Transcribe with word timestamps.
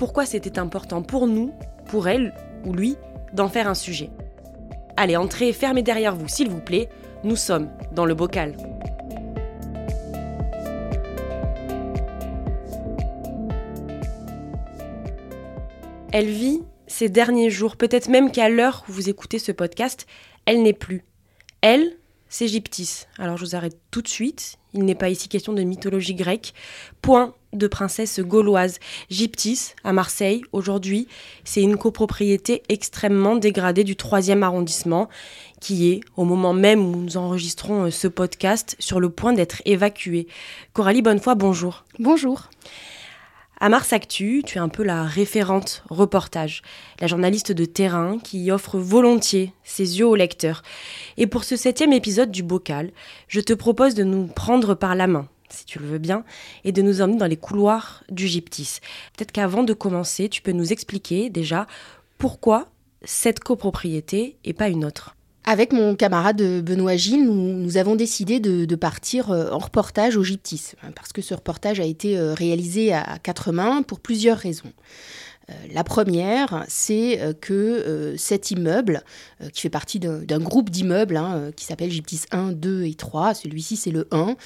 pourquoi 0.00 0.24
c'était 0.24 0.58
important 0.58 1.02
pour 1.02 1.26
nous, 1.26 1.52
pour 1.84 2.08
elle 2.08 2.32
ou 2.64 2.72
lui, 2.72 2.96
d'en 3.34 3.50
faire 3.50 3.68
un 3.68 3.74
sujet. 3.74 4.08
Allez, 4.96 5.14
entrez, 5.14 5.52
fermez 5.52 5.82
derrière 5.82 6.16
vous, 6.16 6.26
s'il 6.26 6.48
vous 6.48 6.62
plaît. 6.62 6.88
Nous 7.22 7.36
sommes 7.36 7.68
dans 7.92 8.06
le 8.06 8.14
bocal. 8.14 8.56
Elle 16.12 16.30
vit 16.30 16.62
ces 16.86 17.10
derniers 17.10 17.50
jours, 17.50 17.76
peut-être 17.76 18.08
même 18.08 18.32
qu'à 18.32 18.48
l'heure 18.48 18.86
où 18.88 18.92
vous 18.92 19.10
écoutez 19.10 19.38
ce 19.38 19.52
podcast, 19.52 20.06
elle 20.46 20.62
n'est 20.62 20.72
plus. 20.72 21.04
Elle, 21.60 21.98
c'est 22.30 22.48
Gyptis. 22.48 23.04
Alors 23.18 23.36
je 23.36 23.44
vous 23.44 23.54
arrête 23.54 23.78
tout 23.90 24.00
de 24.00 24.08
suite, 24.08 24.56
il 24.72 24.86
n'est 24.86 24.94
pas 24.94 25.10
ici 25.10 25.28
question 25.28 25.52
de 25.52 25.62
mythologie 25.62 26.14
grecque. 26.14 26.54
Point 27.02 27.34
de 27.52 27.66
princesse 27.66 28.20
gauloise. 28.20 28.78
Gyptis, 29.10 29.74
à 29.84 29.92
Marseille, 29.92 30.42
aujourd'hui, 30.52 31.08
c'est 31.44 31.62
une 31.62 31.76
copropriété 31.76 32.62
extrêmement 32.68 33.36
dégradée 33.36 33.84
du 33.84 33.94
3e 33.94 34.42
arrondissement, 34.42 35.08
qui 35.60 35.90
est, 35.90 36.00
au 36.16 36.24
moment 36.24 36.54
même 36.54 36.80
où 36.80 36.96
nous 36.96 37.16
enregistrons 37.16 37.86
euh, 37.86 37.90
ce 37.90 38.08
podcast, 38.08 38.76
sur 38.78 39.00
le 39.00 39.10
point 39.10 39.32
d'être 39.32 39.62
évacuée. 39.64 40.26
Coralie 40.72 41.02
Bonnefoy, 41.02 41.34
bonjour. 41.34 41.84
Bonjour. 41.98 42.48
À 43.62 43.68
Mars 43.68 43.92
Actu, 43.92 44.42
tu 44.46 44.56
es 44.56 44.60
un 44.60 44.70
peu 44.70 44.82
la 44.82 45.04
référente 45.04 45.84
reportage, 45.90 46.62
la 46.98 47.06
journaliste 47.06 47.52
de 47.52 47.66
terrain 47.66 48.18
qui 48.18 48.50
offre 48.50 48.78
volontiers 48.78 49.52
ses 49.64 49.98
yeux 49.98 50.06
au 50.06 50.14
lecteur. 50.14 50.62
Et 51.18 51.26
pour 51.26 51.44
ce 51.44 51.56
septième 51.56 51.92
épisode 51.92 52.30
du 52.30 52.42
Bocal, 52.42 52.90
je 53.28 53.40
te 53.40 53.52
propose 53.52 53.94
de 53.94 54.02
nous 54.02 54.28
prendre 54.28 54.74
par 54.74 54.94
la 54.94 55.06
main, 55.06 55.28
si 55.52 55.64
tu 55.64 55.78
le 55.78 55.86
veux 55.86 55.98
bien, 55.98 56.24
et 56.64 56.72
de 56.72 56.82
nous 56.82 57.00
emmener 57.00 57.18
dans 57.18 57.26
les 57.26 57.36
couloirs 57.36 58.04
du 58.10 58.26
Gyptis. 58.26 58.78
Peut-être 59.16 59.32
qu'avant 59.32 59.62
de 59.62 59.72
commencer, 59.72 60.28
tu 60.28 60.42
peux 60.42 60.52
nous 60.52 60.72
expliquer 60.72 61.30
déjà 61.30 61.66
pourquoi 62.18 62.68
cette 63.04 63.40
copropriété 63.40 64.36
et 64.44 64.52
pas 64.52 64.68
une 64.68 64.84
autre. 64.84 65.16
Avec 65.44 65.72
mon 65.72 65.96
camarade 65.96 66.62
Benoît 66.62 66.96
Gilles, 66.96 67.24
nous, 67.24 67.76
avons 67.78 67.96
décidé 67.96 68.40
de, 68.40 68.74
partir 68.76 69.30
euh, 69.30 69.50
en 69.50 69.58
reportage 69.58 70.16
au 70.16 70.22
Gyptis, 70.22 70.72
parce 70.94 71.12
que 71.12 71.22
ce 71.22 71.34
reportage 71.34 71.80
a 71.80 71.84
été 71.84 72.18
euh, 72.18 72.34
réalisé 72.34 72.92
à 72.92 73.18
quatre 73.22 73.50
mains 73.50 73.82
pour 73.82 74.00
plusieurs 74.00 74.36
raisons. 74.36 74.72
Euh, 75.50 75.54
la 75.72 75.84
première, 75.84 76.64
c'est 76.68 77.20
euh, 77.20 77.32
que 77.32 77.52
euh, 77.52 78.16
cet 78.16 78.50
immeuble, 78.50 79.02
qui 79.54 79.62
fait 79.62 79.70
partie 79.70 79.98
d'un 79.98 80.38
groupe 80.38 80.68
d'immeubles 80.68 81.16
hein, 81.16 81.50
qui 81.56 81.64
s'appelle 81.64 81.90
Gyptis 81.90 82.22
1, 82.30 82.52
2 82.52 82.84
et 82.84 82.94
3, 82.94 83.32
celui-ci 83.32 83.76
c'est 83.76 83.90
le 83.90 84.06
1, 84.10 84.36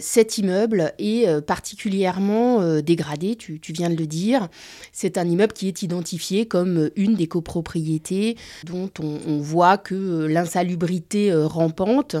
cet 0.00 0.38
immeuble 0.38 0.92
est 0.98 1.40
particulièrement 1.42 2.80
dégradé, 2.80 3.36
tu, 3.36 3.60
viens 3.68 3.90
de 3.90 3.94
le 3.94 4.08
dire. 4.08 4.48
C'est 4.92 5.18
un 5.18 5.28
immeuble 5.28 5.52
qui 5.52 5.68
est 5.68 5.82
identifié 5.82 6.46
comme 6.46 6.90
une 6.96 7.14
des 7.14 7.28
copropriétés 7.28 8.36
dont 8.64 8.90
on, 9.00 9.38
voit 9.38 9.78
que 9.78 10.26
l'insalubrité 10.26 11.32
rampante 11.32 12.16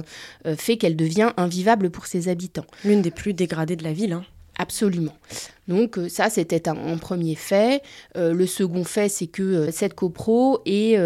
fait 0.56 0.76
qu'elle 0.76 0.96
devient 0.96 1.32
invivable 1.36 1.90
pour 1.90 2.06
ses 2.06 2.28
habitants. 2.28 2.66
L'une 2.84 3.02
des 3.02 3.10
plus 3.10 3.34
dégradées 3.34 3.76
de 3.76 3.84
la 3.84 3.92
ville. 3.92 4.12
Hein. 4.12 4.24
Absolument. 4.58 5.14
Donc 5.68 5.98
euh, 5.98 6.08
ça, 6.08 6.28
c'était 6.30 6.68
un, 6.68 6.96
premier 6.98 7.36
fait. 7.36 7.82
Euh, 8.16 8.32
le 8.32 8.46
second 8.46 8.82
fait, 8.82 9.08
c'est 9.08 9.28
que 9.28 9.42
euh, 9.42 9.70
cette 9.70 9.94
copro 9.94 10.60
est 10.66 10.98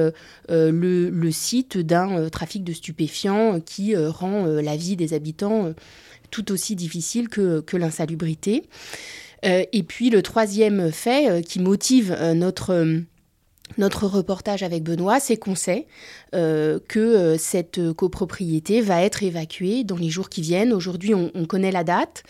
le, 0.48 1.30
site 1.30 1.76
d'un 1.76 2.28
trafic 2.30 2.64
de 2.64 2.72
stupéfiants 2.72 3.60
qui 3.60 3.96
rend 3.96 4.46
la 4.46 4.76
vie 4.76 4.96
des 4.96 5.14
habitants 5.14 5.72
tout 6.30 6.52
aussi 6.52 6.76
difficile 6.76 7.28
que, 7.28 7.60
que 7.60 7.76
l'insalubrité. 7.76 8.64
et 9.42 9.82
puis 9.82 10.10
le 10.10 10.22
troisième 10.22 10.92
fait 10.92 11.42
qui 11.44 11.58
motive 11.58 12.14
notre 12.34 13.02
notre 13.78 14.06
reportage 14.06 14.62
avec 14.62 14.82
Benoît, 14.82 15.20
c'est 15.20 15.36
qu'on 15.36 15.54
sait 15.54 15.86
euh, 16.34 16.78
que 16.88 16.98
euh, 16.98 17.38
cette 17.38 17.92
copropriété 17.92 18.80
va 18.80 19.02
être 19.02 19.22
évacuée 19.22 19.84
dans 19.84 19.96
les 19.96 20.10
jours 20.10 20.28
qui 20.28 20.42
viennent. 20.42 20.72
Aujourd'hui, 20.72 21.14
on, 21.14 21.30
connaît 21.46 21.72
la 21.72 21.84
date. 21.84 22.22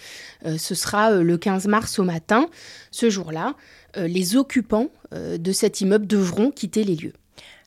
Euh, 0.47 0.57
ce 0.59 0.75
sera 0.75 1.11
le 1.11 1.39
15 1.39 1.67
mars 1.67 1.99
au 1.99 2.05
matin. 2.05 2.49
Ce 2.91 3.11
jour-là, 3.11 3.55
les 3.97 4.37
occupants 4.37 4.89
de 5.13 5.53
cet 5.53 5.83
immeuble 5.83 6.07
devront 6.07 6.51
quitter 6.51 6.83
les 6.83 6.97
lieux. 6.97 7.13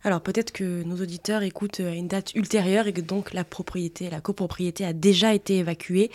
Alors 0.03 0.21
peut-être 0.21 0.51
que 0.51 0.81
nos 0.83 0.95
auditeurs 0.97 1.43
écoutent 1.43 1.79
à 1.79 1.91
une 1.91 2.07
date 2.07 2.33
ultérieure 2.33 2.87
et 2.87 2.93
que 2.93 3.01
donc 3.01 3.33
la 3.33 3.43
propriété, 3.43 4.09
la 4.09 4.21
copropriété 4.21 4.85
a 4.85 4.93
déjà 4.93 5.35
été 5.35 5.57
évacuée. 5.57 6.09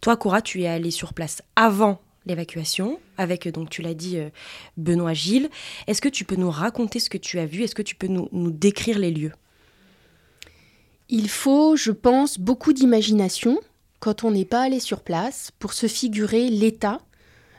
Toi, 0.00 0.16
Cora, 0.16 0.40
tu 0.40 0.62
es 0.62 0.66
allée 0.66 0.90
sur 0.90 1.12
place 1.12 1.42
avant 1.56 2.00
l'évacuation 2.26 3.00
avec, 3.16 3.48
donc 3.48 3.70
tu 3.70 3.82
l'as 3.82 3.94
dit, 3.94 4.18
euh, 4.18 4.30
Benoît 4.76 5.14
Gilles. 5.14 5.48
Est-ce 5.86 6.00
que 6.00 6.08
tu 6.08 6.24
peux 6.24 6.36
nous 6.36 6.50
raconter 6.50 7.00
ce 7.00 7.10
que 7.10 7.18
tu 7.18 7.38
as 7.38 7.46
vu? 7.46 7.62
Est-ce 7.62 7.74
que 7.74 7.82
tu 7.82 7.94
peux 7.94 8.08
nous, 8.08 8.28
décrire 8.50 8.98
les 8.98 9.10
lieux? 9.10 9.32
Il 11.08 11.28
faut, 11.28 11.76
je 11.76 11.90
pense, 11.90 12.38
beaucoup 12.38 12.72
d'imagination 12.72 13.58
quand 13.98 14.24
on 14.24 14.30
n'est 14.30 14.44
pas 14.44 14.62
allé 14.62 14.80
sur 14.80 15.02
place 15.02 15.50
pour 15.58 15.72
se 15.72 15.86
figurer 15.86 16.48
l'état 16.48 17.00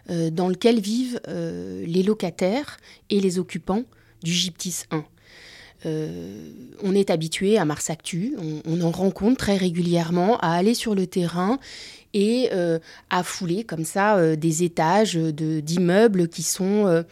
euh, 0.10 0.30
dans 0.30 0.48
lequel 0.48 0.80
vivent 0.80 1.20
euh, 1.28 1.86
les 1.86 2.04
locataires 2.04 2.78
et 3.10 3.20
les 3.20 3.40
occupants 3.40 3.84
du 4.24 4.32
Gyptis 4.32 4.84
1. 4.92 5.04
On 5.86 6.96
est 6.96 7.10
habitué 7.10 7.58
à 7.58 7.66
Mars 7.66 7.90
Actu, 7.90 8.36
on, 8.66 8.82
en 8.82 8.92
rencontre 8.92 9.38
très 9.38 9.58
régulièrement, 9.58 10.38
à 10.40 10.54
aller 10.54 10.74
sur 10.74 10.96
le 10.96 11.08
terrain 11.08 11.60
et 12.14 12.50
euh, 12.52 12.80
à 13.10 13.24
fouler 13.24 13.64
comme 13.64 13.86
ça 13.86 14.18
euh, 14.18 14.36
des 14.36 14.64
étages 14.64 15.16
d'immeubles 15.16 16.28
qui 16.28 16.44
sont 16.44 17.04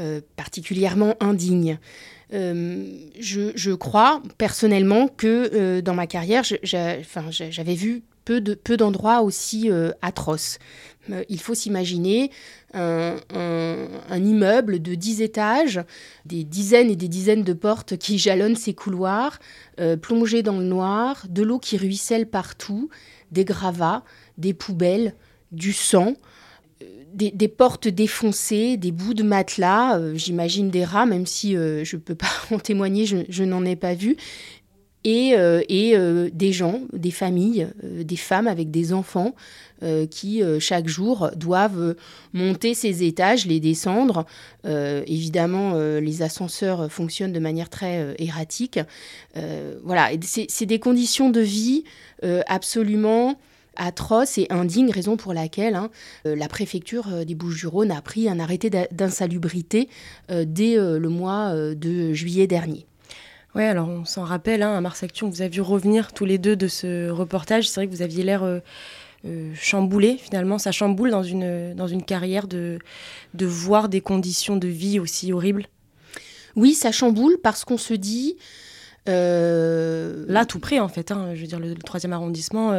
euh, 0.00 0.20
particulièrement 0.36 1.14
indignes. 1.20 1.78
Je, 2.32 3.74
crois 3.74 4.22
personnellement 4.36 5.08
que 5.08 5.80
dans 5.80 5.94
ma 5.94 6.06
carrière, 6.06 6.42
j'avais 6.62 7.74
vu 7.74 8.02
peu 8.24 8.76
d'endroits 8.76 9.22
aussi 9.22 9.70
atroces. 10.02 10.58
Il 11.28 11.40
faut 11.40 11.54
s'imaginer 11.54 12.30
un, 12.74 13.16
un, 13.34 14.24
immeuble 14.24 14.80
de 14.80 14.94
10 14.94 15.22
étages, 15.22 15.80
des 16.24 16.44
dizaines 16.44 16.90
et 16.90 16.96
des 16.96 17.08
dizaines 17.08 17.44
de 17.44 17.52
portes 17.52 17.96
qui 17.96 18.18
jalonnent 18.18 18.56
ces 18.56 18.74
couloirs, 18.74 19.38
plongés 20.02 20.42
dans 20.42 20.58
le 20.58 20.64
noir, 20.64 21.26
de 21.28 21.42
l'eau 21.42 21.58
qui 21.58 21.76
ruisselle 21.76 22.26
partout, 22.26 22.90
des 23.30 23.44
gravats, 23.44 24.04
des 24.38 24.54
poubelles, 24.54 25.14
du 25.52 25.72
sang, 25.72 26.14
euh, 26.82 26.86
des, 27.14 27.48
portes 27.48 27.88
défoncées, 27.88 28.76
des 28.76 28.92
bouts 28.92 29.14
de 29.14 29.22
matelas, 29.22 29.98
euh, 29.98 30.14
j'imagine 30.14 30.70
des 30.70 30.84
rats, 30.84 31.06
même 31.06 31.26
si 31.26 31.56
euh, 31.56 31.84
je 31.84 31.96
ne 31.96 32.00
peux 32.00 32.14
pas 32.14 32.30
en 32.50 32.58
témoigner, 32.58 33.06
je, 33.06 33.44
n'en 33.44 33.64
ai 33.64 33.76
pas 33.76 33.94
vu, 33.94 34.16
et, 35.06 35.96
des 36.32 36.52
gens, 36.52 36.80
des 36.92 37.10
familles, 37.10 37.68
des 37.82 38.16
femmes 38.16 38.48
avec 38.48 38.70
des 38.70 38.92
enfants 38.92 39.34
qui 40.10 40.42
chaque 40.58 40.88
jour 40.88 41.30
doivent 41.36 41.94
monter 42.32 42.74
ces 42.74 43.04
étages, 43.04 43.46
les 43.46 43.60
descendre. 43.60 44.26
évidemment, 44.64 45.74
les 46.00 46.22
ascenseurs 46.22 46.90
fonctionnent 46.90 47.32
de 47.32 47.40
manière 47.40 47.68
très 47.68 48.16
erratique. 48.18 48.80
voilà, 49.84 50.10
c'est 50.22 50.66
des 50.66 50.80
conditions 50.80 51.30
de 51.30 51.40
vie 51.40 51.84
absolument 52.46 53.38
atroce 53.76 54.38
et 54.38 54.46
indigne, 54.48 54.90
raison 54.90 55.16
pour 55.18 55.34
laquelle 55.34 55.74
hein, 55.74 55.90
la 56.24 56.48
préfecture 56.48 57.24
des 57.26 57.34
Bouches-du-Rhône 57.34 57.90
a 57.90 58.00
pris 58.00 58.28
un 58.28 58.40
arrêté 58.40 58.70
d'insalubrité 58.90 59.88
dès 60.30 60.76
le 60.76 61.08
mois 61.08 61.54
de 61.54 62.12
juillet 62.12 62.46
dernier. 62.46 62.86
Oui, 63.56 63.64
alors 63.64 63.88
on 63.88 64.04
s'en 64.04 64.22
rappelle, 64.22 64.62
hein, 64.62 64.76
à 64.76 64.82
Mars 64.82 65.02
Action, 65.02 65.30
vous 65.30 65.40
avez 65.40 65.48
vu 65.48 65.62
revenir 65.62 66.12
tous 66.12 66.26
les 66.26 66.36
deux 66.36 66.56
de 66.56 66.68
ce 66.68 67.08
reportage. 67.08 67.66
C'est 67.66 67.80
vrai 67.80 67.86
que 67.86 67.90
vous 67.90 68.02
aviez 68.02 68.22
l'air 68.22 68.44
euh, 68.44 68.60
chamboulé 69.54 70.18
finalement, 70.18 70.58
ça 70.58 70.72
chamboule 70.72 71.10
dans 71.10 71.22
une, 71.22 71.72
dans 71.72 71.86
une 71.86 72.02
carrière 72.02 72.48
de, 72.48 72.78
de 73.32 73.46
voir 73.46 73.88
des 73.88 74.02
conditions 74.02 74.56
de 74.56 74.68
vie 74.68 75.00
aussi 75.00 75.32
horribles 75.32 75.68
Oui, 76.54 76.74
ça 76.74 76.92
chamboule 76.92 77.38
parce 77.42 77.64
qu'on 77.64 77.78
se 77.78 77.94
dit... 77.94 78.36
Euh, 79.08 80.26
Là, 80.28 80.44
tout 80.44 80.58
près 80.58 80.78
en 80.78 80.88
fait, 80.88 81.10
hein, 81.10 81.30
je 81.34 81.40
veux 81.40 81.46
dire, 81.46 81.58
le, 81.58 81.74
troisième 81.76 82.12
arrondissement... 82.12 82.72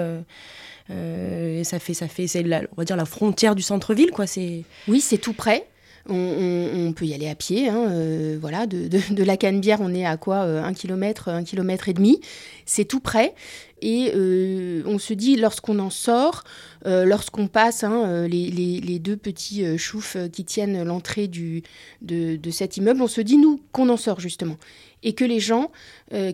Euh, 0.89 1.63
ça 1.63 1.79
fait, 1.79 1.95
ça 1.95 2.07
fait, 2.07 2.27
c'est 2.27 2.45
on 2.45 2.75
va 2.77 2.85
dire 2.85 2.95
la 2.95 3.03
frontière 3.03 3.55
du 3.55 3.61
centre-ville, 3.61 4.11
quoi. 4.11 4.25
C'est. 4.25 4.63
Oui, 4.87 5.01
c'est 5.01 5.17
tout 5.17 5.33
près. 5.33 5.67
On, 6.09 6.93
peut 6.93 7.05
y 7.05 7.13
aller 7.13 7.29
à 7.29 7.35
pied. 7.35 7.69
Hein, 7.69 8.37
voilà, 8.39 8.65
de, 8.65 9.23
la 9.23 9.37
Canebière, 9.37 9.79
on 9.81 9.93
est 9.93 10.05
à 10.05 10.17
quoi 10.17 10.39
Un 10.39 10.73
kilomètre, 10.73 11.29
un 11.29 11.43
kilomètre 11.43 11.89
et 11.89 11.93
demi. 11.93 12.21
C'est 12.65 12.85
tout 12.85 12.99
près. 12.99 13.33
Et 13.81 14.11
euh, 14.15 14.81
on 14.85 14.97
se 14.97 15.13
dit, 15.13 15.35
lorsqu'on 15.35 15.79
en 15.79 15.89
sort, 15.89 16.43
euh, 16.85 17.05
lorsqu'on 17.05 17.47
passe 17.47 17.83
hein, 17.83 18.05
euh, 18.07 18.27
les, 18.27 18.99
deux 18.99 19.17
petits 19.17 19.77
choufs 19.77 20.17
qui 20.31 20.45
tiennent 20.45 20.83
l'entrée 20.83 21.27
de, 21.27 21.61
de, 22.01 22.51
cet 22.51 22.77
immeuble, 22.77 23.01
on 23.01 23.07
se 23.07 23.21
dit, 23.21 23.37
nous, 23.37 23.61
qu'on 23.71 23.89
en 23.89 23.97
sort 23.97 24.19
justement. 24.19 24.57
Et 25.03 25.13
que 25.13 25.25
les 25.25 25.39
gens 25.39 25.71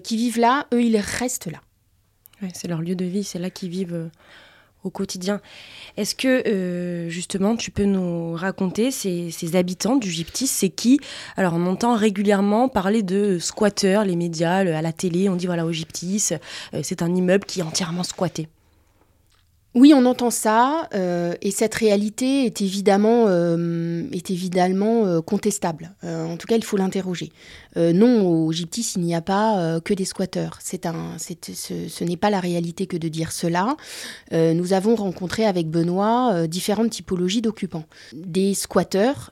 qui 0.04 0.18
vivent 0.18 0.40
là, 0.40 0.68
eux, 0.74 0.82
ils 0.82 0.98
restent 0.98 1.52
là. 1.52 1.62
c'est 2.54 2.68
leur 2.68 2.82
lieu 2.82 2.96
de 2.96 3.06
vie, 3.06 3.24
c'est 3.24 3.40
là 3.40 3.50
qu'ils 3.50 3.70
vivent 3.70 4.10
au 4.84 4.90
quotidien. 4.90 5.42
Est-ce 5.98 6.16
que 6.16 6.48
euh, 6.48 7.10
justement 7.10 7.56
tu 7.56 7.72
peux 7.72 7.86
nous 7.86 8.34
raconter 8.34 8.92
ces, 8.92 9.56
habitants 9.56 9.96
du 9.96 10.10
Gyptis, 10.10 10.48
c'est 10.48 10.70
qui? 10.70 11.00
Alors 11.38 11.54
on 11.54 11.66
entend 11.66 11.96
régulièrement 11.96 12.70
parler 12.70 13.04
de 13.04 13.40
squatteurs, 13.40 14.06
les 14.06 14.16
médias, 14.16 14.58
à 14.58 14.82
la 14.82 14.94
télé, 14.94 15.30
on 15.30 15.36
dit 15.36 15.46
voilà 15.46 15.66
au 15.66 15.72
Gyptis, 15.72 16.30
euh, 16.74 16.80
c'est 16.84 17.02
un 17.02 17.14
immeuble 17.14 17.46
qui 17.46 17.60
est 17.60 17.64
entièrement 17.64 18.04
squatté. 18.04 18.48
Oui, 19.76 19.92
on 19.96 20.06
entend 20.06 20.30
ça, 20.30 20.88
euh, 20.94 21.34
et 21.42 21.50
cette 21.50 21.74
réalité 21.74 22.46
est 22.46 22.62
évidemment, 22.62 23.26
euh, 23.28 24.04
euh, 24.06 25.22
contestable. 25.24 25.96
en 26.04 26.38
tout 26.38 26.46
cas, 26.46 26.56
il 26.56 26.64
faut 26.64 26.78
l'interroger. 26.78 27.32
non, 27.76 28.28
au 28.28 28.52
Gyptis, 28.52 28.94
il 28.98 29.02
n'y 29.02 29.16
a 29.16 29.22
pas 29.22 29.80
que 29.82 29.96
des 29.96 30.06
squatteurs. 30.06 30.60
C'est 30.62 30.86
un, 30.86 31.18
ce, 31.18 32.04
n'est 32.04 32.18
pas 32.18 32.30
la 32.30 32.40
réalité 32.40 32.86
que 32.86 32.98
de 32.98 33.08
dire 33.08 33.32
cela. 33.32 33.76
nous 34.32 34.74
avons 34.74 34.96
rencontré 34.96 35.46
avec 35.46 35.70
Benoît 35.70 36.48
différentes 36.48 36.92
typologies 36.92 37.42
d'occupants. 37.42 37.86
Des 38.14 38.54
squatteurs 38.54 39.32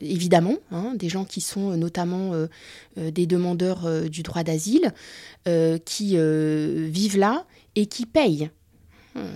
évidemment, 0.00 0.56
hein, 0.72 0.94
des 0.96 1.08
gens 1.08 1.24
qui 1.24 1.40
sont 1.40 1.76
notamment 1.76 2.32
des 2.96 3.26
demandeurs 3.26 4.08
du 4.10 4.22
droit 4.22 4.42
d'asile, 4.42 4.92
qui 5.84 6.16
vivent 6.16 7.18
là 7.18 7.46
et 7.76 7.86
qui 7.86 8.06
payent 8.06 8.50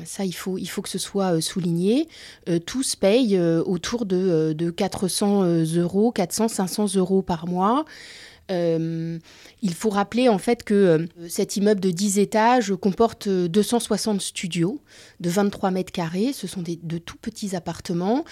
ça, 0.05 0.25
il 0.25 0.33
faut, 0.33 0.57
que 0.57 0.89
ce 0.89 0.99
soit 0.99 1.37
euh, 1.37 1.41
souligné. 1.41 2.09
Euh, 2.49 2.59
tous 2.59 2.97
payent 2.97 3.39
autour 3.39 4.07
de, 4.07 4.55
de 4.57 4.71
400 4.71 5.45
euros, 5.77 6.13
400, 6.13 6.49
500 6.49 6.95
euros 6.97 7.23
par 7.23 7.47
mois. 7.47 7.85
il 8.49 9.21
faut 9.75 9.91
rappeler 9.91 10.29
en 10.29 10.39
fait 10.39 10.63
que 10.63 11.09
cet 11.29 11.57
immeuble 11.57 11.81
de 11.81 11.91
10 11.91 12.19
étages 12.19 12.75
comporte 12.75 13.29
260 13.29 14.21
studios 14.21 14.81
de 15.21 15.29
23 15.31 15.71
mètres 15.71 15.93
carrés. 15.93 16.33
Ce 16.33 16.47
sont 16.47 16.63
des, 16.63 16.79
de 16.83 16.99
tout 16.99 17.17
petits 17.17 17.57
appartements. 17.57 18.25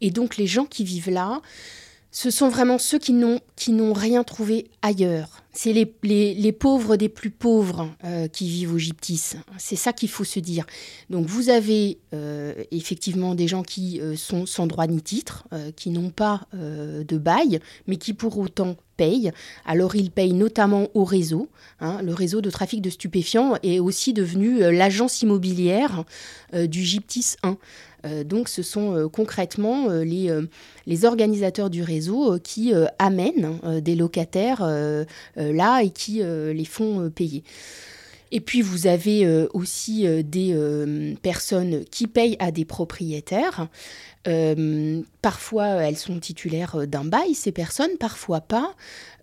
Et 0.00 0.10
donc 0.10 0.36
les 0.36 0.46
gens 0.46 0.64
qui 0.64 0.84
vivent 0.84 1.10
là, 1.10 1.40
ce 2.12 2.30
sont 2.30 2.48
vraiment 2.48 2.78
ceux 2.78 2.98
qui 2.98 3.12
n'ont 3.12 3.92
rien 3.92 4.24
trouvé 4.24 4.68
ailleurs. 4.82 5.42
C'est 5.52 5.72
les, 5.72 5.92
les, 6.34 6.52
pauvres 6.52 6.96
des 6.96 7.08
plus 7.08 7.30
pauvres 7.30 7.90
euh, 8.04 8.28
qui 8.28 8.48
vivent 8.48 8.74
au 8.74 8.78
Gyptis. 8.78 9.32
C'est 9.58 9.76
ça 9.76 9.92
qu'il 9.92 10.08
faut 10.08 10.24
se 10.24 10.38
dire. 10.38 10.64
Donc 11.08 11.26
vous 11.26 11.48
avez 11.50 11.98
euh, 12.14 12.54
effectivement 12.70 13.34
des 13.34 13.48
gens 13.48 13.64
qui 13.64 14.00
euh, 14.00 14.14
sont 14.14 14.46
sans 14.46 14.68
droit 14.68 14.86
ni 14.86 15.02
titre, 15.02 15.44
qui 15.74 15.90
n'ont 15.90 16.10
pas 16.10 16.46
de 16.52 17.18
bail, 17.18 17.60
mais 17.86 17.96
qui 17.96 18.14
pour 18.14 18.38
autant 18.38 18.76
payent. 18.96 19.32
Alors 19.64 19.96
ils 19.96 20.10
payent 20.10 20.34
notamment 20.34 20.88
au 20.94 21.04
réseau. 21.04 21.48
Hein. 21.80 22.00
le 22.02 22.14
réseau 22.14 22.40
de 22.40 22.50
trafic 22.50 22.80
de 22.80 22.90
stupéfiants 22.90 23.54
est 23.62 23.80
aussi 23.80 24.12
devenu 24.12 24.60
l'agence 24.72 25.22
immobilière 25.22 26.04
du 26.52 26.84
Gyptis 26.84 27.34
1. 27.42 27.56
Euh, 28.04 28.24
donc 28.24 28.48
ce 28.48 28.62
sont 28.62 28.96
euh, 28.96 29.08
concrètement 29.08 29.90
euh, 29.90 30.04
les, 30.04 30.30
les, 30.86 31.04
organisateurs 31.04 31.70
du 31.70 31.82
réseau 31.82 32.38
qui 32.42 32.72
amènent 32.98 33.58
des 33.80 33.94
locataires 33.94 34.62
là 35.36 35.82
et 35.82 35.90
qui 35.90 36.22
les 36.22 36.64
font 36.64 37.10
payer. 37.10 37.42
Et 38.32 38.40
puis 38.40 38.62
vous 38.62 38.86
avez 38.86 39.46
aussi 39.52 40.06
des 40.22 41.16
personnes 41.22 41.84
qui 41.90 42.06
payent 42.06 42.36
à 42.38 42.50
des 42.50 42.64
propriétaires. 42.64 43.68
Parfois 45.22 45.66
elles 45.66 45.96
sont 45.96 46.18
titulaires 46.18 46.86
d'un 46.86 47.04
bail, 47.04 47.34
ces 47.34 47.52
personnes, 47.52 47.96
parfois 47.98 48.40
pas. 48.40 48.74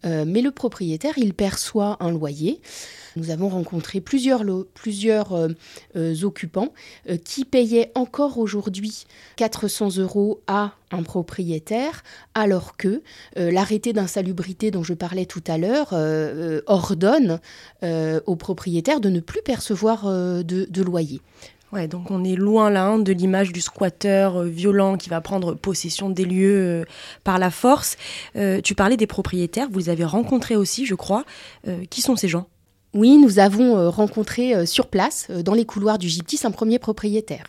mais 0.04 0.42
le 0.42 0.52
propriétaire, 0.52 1.18
il 1.18 1.34
perçoit 1.34 1.98
un 2.00 2.12
loyer. 2.12 2.60
Nous 3.18 3.32
avons 3.32 3.50
rencontré 3.50 4.00
plusieurs, 4.00 4.44
euh, 4.44 5.50
euh, 5.96 6.24
occupants 6.24 6.74
euh, 7.10 7.18
qui 7.18 7.46
payaient 7.46 7.92
encore 7.96 8.38
aujourd'hui 8.38 9.06
400 9.38 9.98
euros 9.98 10.42
à 10.46 10.74
un 10.92 11.02
propriétaire, 11.02 12.04
alors 12.34 12.78
que 12.78 13.02
l'arrêté 13.36 13.92
d'insalubrité 13.92 14.72
dont 14.72 14.84
je 14.84 14.94
parlais 14.94 15.26
tout 15.26 15.44
à 15.46 15.58
l'heure 15.58 15.94
ordonne 16.66 17.42
au 17.84 18.36
propriétaire 18.38 19.02
de 19.02 19.10
ne 19.10 19.20
plus 19.20 19.42
percevoir 19.42 20.06
de, 20.06 20.82
loyer. 20.82 21.20
Ouais, 21.74 21.88
donc 21.88 22.12
on 22.12 22.24
est 22.24 22.36
loin 22.36 22.70
là 22.70 22.86
hein, 22.86 23.00
de 23.00 23.12
l'image 23.12 23.52
du 23.52 23.60
squatteur 23.60 24.44
violent 24.44 24.96
qui 24.96 25.10
va 25.10 25.20
prendre 25.20 25.54
possession 25.54 26.10
des 26.10 26.24
lieux 26.24 26.86
par 27.26 27.40
la 27.40 27.52
force. 27.52 27.98
tu 28.64 28.74
parlais 28.74 28.98
des 28.98 29.08
propriétaires, 29.08 29.68
vous 29.70 29.80
les 29.80 29.90
avez 29.90 30.06
rencontrés 30.06 30.56
aussi, 30.56 30.86
je 30.86 30.96
crois. 30.96 31.26
qui 31.90 32.02
sont 32.02 32.16
ces 32.16 32.30
gens? 32.30 32.48
Oui, 32.94 33.18
nous 33.18 33.38
avons 33.38 33.78
euh, 33.78 33.90
rencontré 33.90 34.56
euh, 34.56 34.66
sur 34.66 34.88
place, 34.88 35.28
euh, 35.30 35.44
dans 35.44 35.54
les 35.54 35.66
couloirs 35.66 35.98
du 35.98 36.08
Gyptis, 36.08 36.40
un 36.46 36.52
premier 36.52 36.80
propriétaire. 36.80 37.46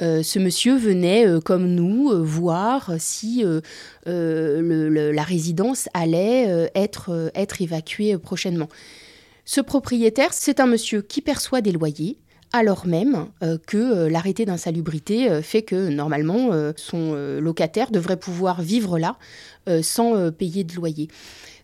ce 0.00 0.38
monsieur 0.38 0.76
venait, 0.76 1.24
comme 1.44 1.66
nous, 1.66 2.12
voir 2.22 2.92
si 2.98 3.42
la 4.04 5.22
résidence 5.22 5.88
allait 5.94 6.70
être 6.74 7.32
évacuée 7.58 8.18
prochainement. 8.18 8.68
Ce 9.46 9.62
propriétaire, 9.62 10.34
c'est 10.34 10.60
un 10.60 10.66
monsieur 10.66 11.00
qui 11.00 11.22
perçoit 11.22 11.62
des 11.62 11.72
loyers, 11.72 12.18
alors 12.52 12.86
même 12.86 13.26
que 13.66 14.06
l'arrêté 14.06 14.44
d'insalubrité 14.44 15.42
fait 15.42 15.62
que 15.62 15.88
normalement 15.88 16.50
son 16.76 17.14
locataire 17.40 17.90
devrait 17.90 18.16
pouvoir 18.16 18.62
vivre 18.62 18.98
là 18.98 19.16
sans 19.82 20.30
payer 20.30 20.64
de 20.64 20.74
loyer. 20.74 21.08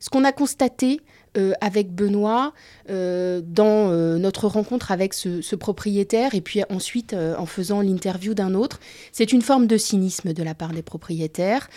Ce 0.00 0.10
qu'on 0.10 0.24
a 0.24 0.32
constaté 0.32 1.00
euh, 1.38 1.52
avec 1.62 1.94
Benoît 1.94 2.52
euh, 2.90 3.40
dans 3.42 3.90
euh, 3.90 4.18
notre 4.18 4.48
rencontre 4.48 4.92
avec 4.92 5.14
ce, 5.14 5.56
propriétaire 5.56 6.34
et 6.34 6.42
puis 6.42 6.60
ensuite 6.68 7.14
en 7.14 7.46
faisant 7.46 7.80
l'interview 7.80 8.34
d'un 8.34 8.52
autre. 8.52 8.80
C'est 9.12 9.32
une 9.32 9.40
forme 9.40 9.66
de 9.66 9.78
cynisme 9.78 10.34
de 10.34 10.42
la 10.42 10.54
part 10.54 10.72
des 10.72 10.82
propriétaires. 10.82 11.70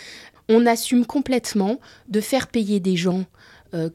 On 0.50 0.66
assume 0.66 1.06
complètement 1.06 1.80
de 2.08 2.20
faire 2.20 2.48
payer 2.48 2.80
des 2.80 2.96
gens 2.96 3.24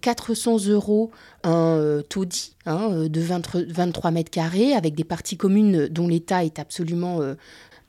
400 0.01 0.67
euros 0.67 1.11
un 1.43 2.01
taudis 2.09 2.55
hein, 2.65 3.07
de 3.07 3.21
23 3.21 4.11
mètres 4.11 4.31
carrés 4.31 4.73
avec 4.73 4.95
des 4.95 5.03
parties 5.03 5.37
communes 5.37 5.87
dont 5.87 6.07
l'État 6.07 6.43
est 6.43 6.59
absolument 6.59 7.19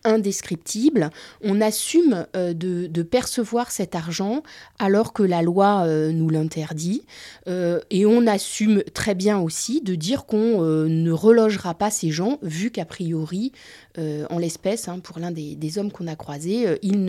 indescriptible, 0.05 1.11
on 1.43 1.61
assume 1.61 2.27
euh, 2.37 2.53
de, 2.55 3.03
percevoir 3.03 3.71
cet 3.71 3.95
argent 3.95 4.43
alors 4.79 5.13
que 5.13 5.23
la 5.23 5.43
loi 5.43 5.85
euh, 5.85 6.13
nous 6.13 6.31
l'interdit, 6.31 7.05
euh, 7.49 7.81
et 7.91 8.07
on 8.07 8.27
assume 8.27 8.83
très 8.95 9.15
bien 9.15 9.39
aussi 9.39 9.81
de 9.81 9.95
dire 9.95 10.25
qu'on 10.25 10.63
ne 10.63 11.11
relogera 11.11 11.75
pas 11.75 11.91
ces 11.91 12.11
gens, 12.11 12.39
vu 12.43 12.71
qu'a 12.71 12.85
priori, 12.85 13.53
en 13.99 14.39
l'espèce, 14.39 14.89
hein, 14.89 15.01
pour 15.01 15.19
l'un 15.19 15.31
des, 15.31 15.79
hommes 15.79 15.91
qu'on 15.91 16.07
a 16.07 16.17
croisés, 16.17 16.79
il 16.83 17.05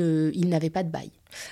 n'avait 0.50 0.70
pas 0.70 0.84
de 0.84 0.90
bail. 0.90 1.12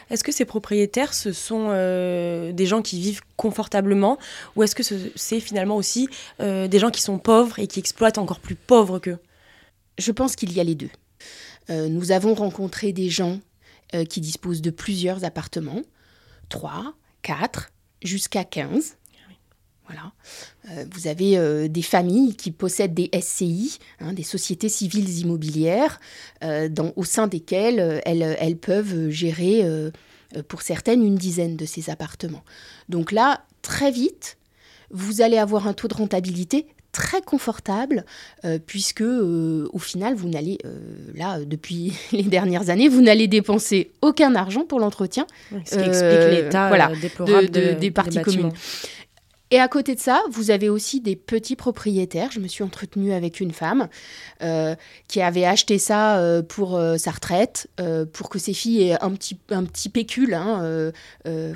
Est-ce 0.10 0.24
que 0.24 0.32
ces 0.32 0.46
propriétaires, 0.46 1.14
ce 1.14 1.32
sont 1.32 1.70
des 1.70 2.66
gens 2.66 2.82
qui 2.82 3.00
vivent 3.00 3.22
confortablement 3.38 4.18
ou 4.56 4.64
est-ce 4.64 4.76
que 4.76 4.84
c'est 5.16 5.40
finalement 5.40 5.78
aussi 5.78 6.10
des 6.40 6.80
gens 6.80 6.90
qui 6.90 7.02
sont 7.02 7.20
pauvres 7.20 7.60
et 7.60 7.68
qui 7.68 7.80
exploitent 7.80 8.18
encore 8.18 8.40
plus 8.40 8.56
pauvres 8.56 9.00
qu'eux? 9.00 9.20
Je 9.98 10.12
pense 10.12 10.36
qu'il 10.36 10.52
y 10.54 10.60
a 10.60 10.64
les 10.64 10.76
deux. 10.76 10.90
Euh, 11.70 11.88
nous 11.90 12.12
avons 12.12 12.34
rencontré 12.34 12.94
des 12.94 13.10
gens 13.10 13.40
euh, 13.94 14.06
qui 14.06 14.22
disposent 14.22 14.62
de 14.62 14.72
plusieurs 14.72 15.24
appartements, 15.24 15.82
3, 16.50 16.94
4, 17.22 17.72
jusqu'à 18.04 18.44
15. 18.44 18.98
Voilà. 19.88 20.14
Euh, 20.70 20.86
vous 20.94 21.08
avez 21.08 21.68
des 21.68 21.82
familles 21.82 22.36
qui 22.36 22.52
possèdent 22.52 22.94
des 22.94 23.10
SCI, 23.20 23.80
hein, 24.00 24.14
des 24.14 24.24
sociétés 24.24 24.70
civiles 24.70 25.20
immobilières, 25.20 26.00
au 26.96 27.04
sein 27.04 27.28
desquelles 27.28 28.02
elles, 28.06 28.22
elles, 28.40 28.58
peuvent 28.58 29.10
gérer, 29.10 29.66
pour 30.48 30.62
certaines, 30.62 31.04
une 31.04 31.16
dizaine 31.16 31.58
de 31.58 31.66
ces 31.66 31.90
appartements. 31.90 32.44
Donc 32.88 33.12
là, 33.12 33.44
très 33.64 33.92
vite, 33.92 34.38
vous 34.92 35.22
allez 35.22 35.38
avoir 35.38 35.68
un 35.68 35.74
taux 35.74 35.90
de 35.90 35.94
rentabilité 35.94 36.68
très 36.92 37.22
confortable 37.22 38.06
puisque 38.66 39.02
au 39.02 39.80
final 39.80 40.16
vous 40.16 40.30
n'allez 40.30 40.58
là 41.16 41.40
depuis 41.40 41.94
les 42.12 42.24
dernières 42.24 42.70
années 42.70 42.90
vous 42.90 43.02
n'allez 43.02 43.28
dépenser 43.28 43.92
aucun 44.02 44.36
argent 44.36 44.66
pour 44.66 44.80
l'entretien 44.80 45.26
ce 45.66 45.76
qui 45.76 45.82
explique 45.82 46.44
l'état 46.44 46.68
voilà, 46.68 46.92
déplorable 47.02 47.50
de, 47.50 47.74
des 47.74 47.92
parties 47.92 48.22
communes 48.22 48.52
et 49.52 49.60
à 49.60 49.68
côté 49.68 49.96
de 49.96 50.00
ça, 50.00 50.24
vous 50.32 50.50
avez 50.50 50.70
aussi 50.70 51.02
des 51.02 51.18
petits 51.18 51.58
propriétaires. 51.58 52.32
Je 52.32 52.40
me 52.40 52.48
suis 52.48 52.64
entretenue 52.64 53.12
avec 53.12 53.42
une 53.42 53.52
femme 53.52 53.90
euh, 54.42 54.76
qui 55.10 55.22
avait 55.22 55.44
acheté 55.44 55.78
ça 55.78 56.20
euh, 56.20 56.42
pour 56.42 56.78
euh, 56.78 56.96
sa 56.96 57.12
retraite, 57.12 57.70
pour 58.14 58.30
que 58.30 58.40
ses 58.40 58.54
filles 58.54 58.84
aient 58.84 58.98
un 59.02 59.12
petit, 59.12 59.90
pécule, 59.90 60.34
hein, 60.34 60.92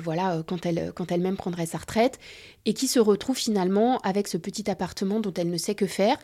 voilà, 0.02 0.42
quand 0.46 0.66
elle, 0.66 0.92
quand 0.94 1.10
elle-même 1.10 1.36
prendrait 1.36 1.64
sa 1.64 1.78
retraite, 1.78 2.18
et 2.66 2.74
qui 2.74 2.86
se 2.86 2.98
retrouve 2.98 3.38
finalement 3.38 3.98
avec 4.00 4.28
ce 4.28 4.36
petit 4.36 4.70
appartement 4.70 5.20
dont 5.20 5.32
elle 5.32 5.48
ne 5.48 5.56
sait 5.56 5.74
que 5.74 5.86
faire. 5.86 6.18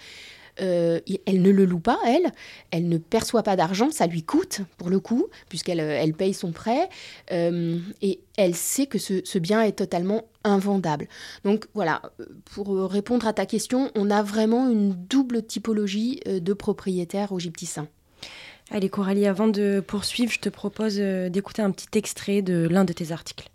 Euh, 0.61 1.01
elle 1.27 1.43
ne 1.43 1.51
le 1.51 1.65
loue 1.65 1.81
pas, 1.81 1.99
elle. 2.07 2.33
Elle 2.71 2.89
ne 2.89 2.99
perçoit 2.99 3.43
pas 3.43 3.57
d'argent, 3.57 3.91
ça 3.91 4.07
lui 4.07 4.23
coûte, 4.23 4.61
pour 4.77 4.91
le 4.91 5.01
coup, 5.01 5.29
puisqu'elle 5.49 5.81
euh, 5.81 5.99
elle 5.99 6.13
paye 6.13 6.35
son 6.35 6.53
prêt. 6.53 6.89
Euh, 7.31 7.79
et 8.03 8.21
elle 8.37 8.55
sait 8.55 8.87
que 8.87 8.99
ce, 8.99 9.39
bien 9.39 9.63
est 9.63 9.73
totalement 9.73 10.25
invendable. 10.45 11.09
Donc 11.45 11.67
voilà, 11.75 12.03
pour 12.45 12.91
répondre 12.91 13.27
à 13.27 13.33
ta 13.33 13.47
question, 13.47 13.91
on 13.95 14.11
a 14.11 14.23
vraiment 14.23 14.69
une 14.69 14.93
double 14.93 15.43
typologie 15.43 16.21
de 16.27 16.53
propriétaires 16.53 17.33
au 17.33 17.39
Gypticin. 17.39 17.89
Allez 18.71 18.89
Coralie, 18.89 19.27
avant 19.27 19.49
de 19.49 19.83
poursuivre, 19.87 20.33
je 20.33 20.41
te 20.41 20.49
propose 20.49 20.97
d'écouter 20.97 21.63
un 21.63 21.71
petit 21.71 21.99
extrait 21.99 22.43
de 22.43 22.67
l'un 22.69 22.85
de 22.85 22.93
tes 22.93 23.13
articles. 23.13 23.51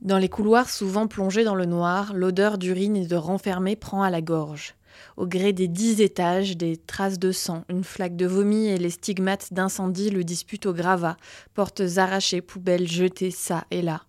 Dans 0.00 0.18
les 0.18 0.28
couloirs 0.28 0.70
souvent 0.70 1.06
plongés 1.06 1.44
dans 1.44 1.54
le 1.54 1.66
noir, 1.66 2.12
l'odeur 2.14 2.58
d'urine 2.58 2.96
et 2.96 3.06
de 3.06 3.16
renfermé 3.16 3.76
prend 3.76 4.02
à 4.02 4.10
la 4.10 4.22
gorge. 4.22 4.74
Au 5.16 5.26
gré 5.26 5.52
des 5.52 5.68
dix 5.68 6.00
étages, 6.00 6.56
des 6.56 6.76
traces 6.76 7.18
de 7.18 7.32
sang, 7.32 7.64
une 7.68 7.84
flaque 7.84 8.16
de 8.16 8.26
vomi 8.26 8.66
et 8.66 8.78
les 8.78 8.90
stigmates 8.90 9.52
d'incendie 9.52 10.10
le 10.10 10.24
disputent 10.24 10.66
au 10.66 10.72
gravat, 10.72 11.16
portes 11.54 11.82
arrachées, 11.96 12.40
poubelles 12.40 12.88
jetées 12.88 13.30
ça 13.30 13.64
et 13.70 13.82
là. 13.82 14.02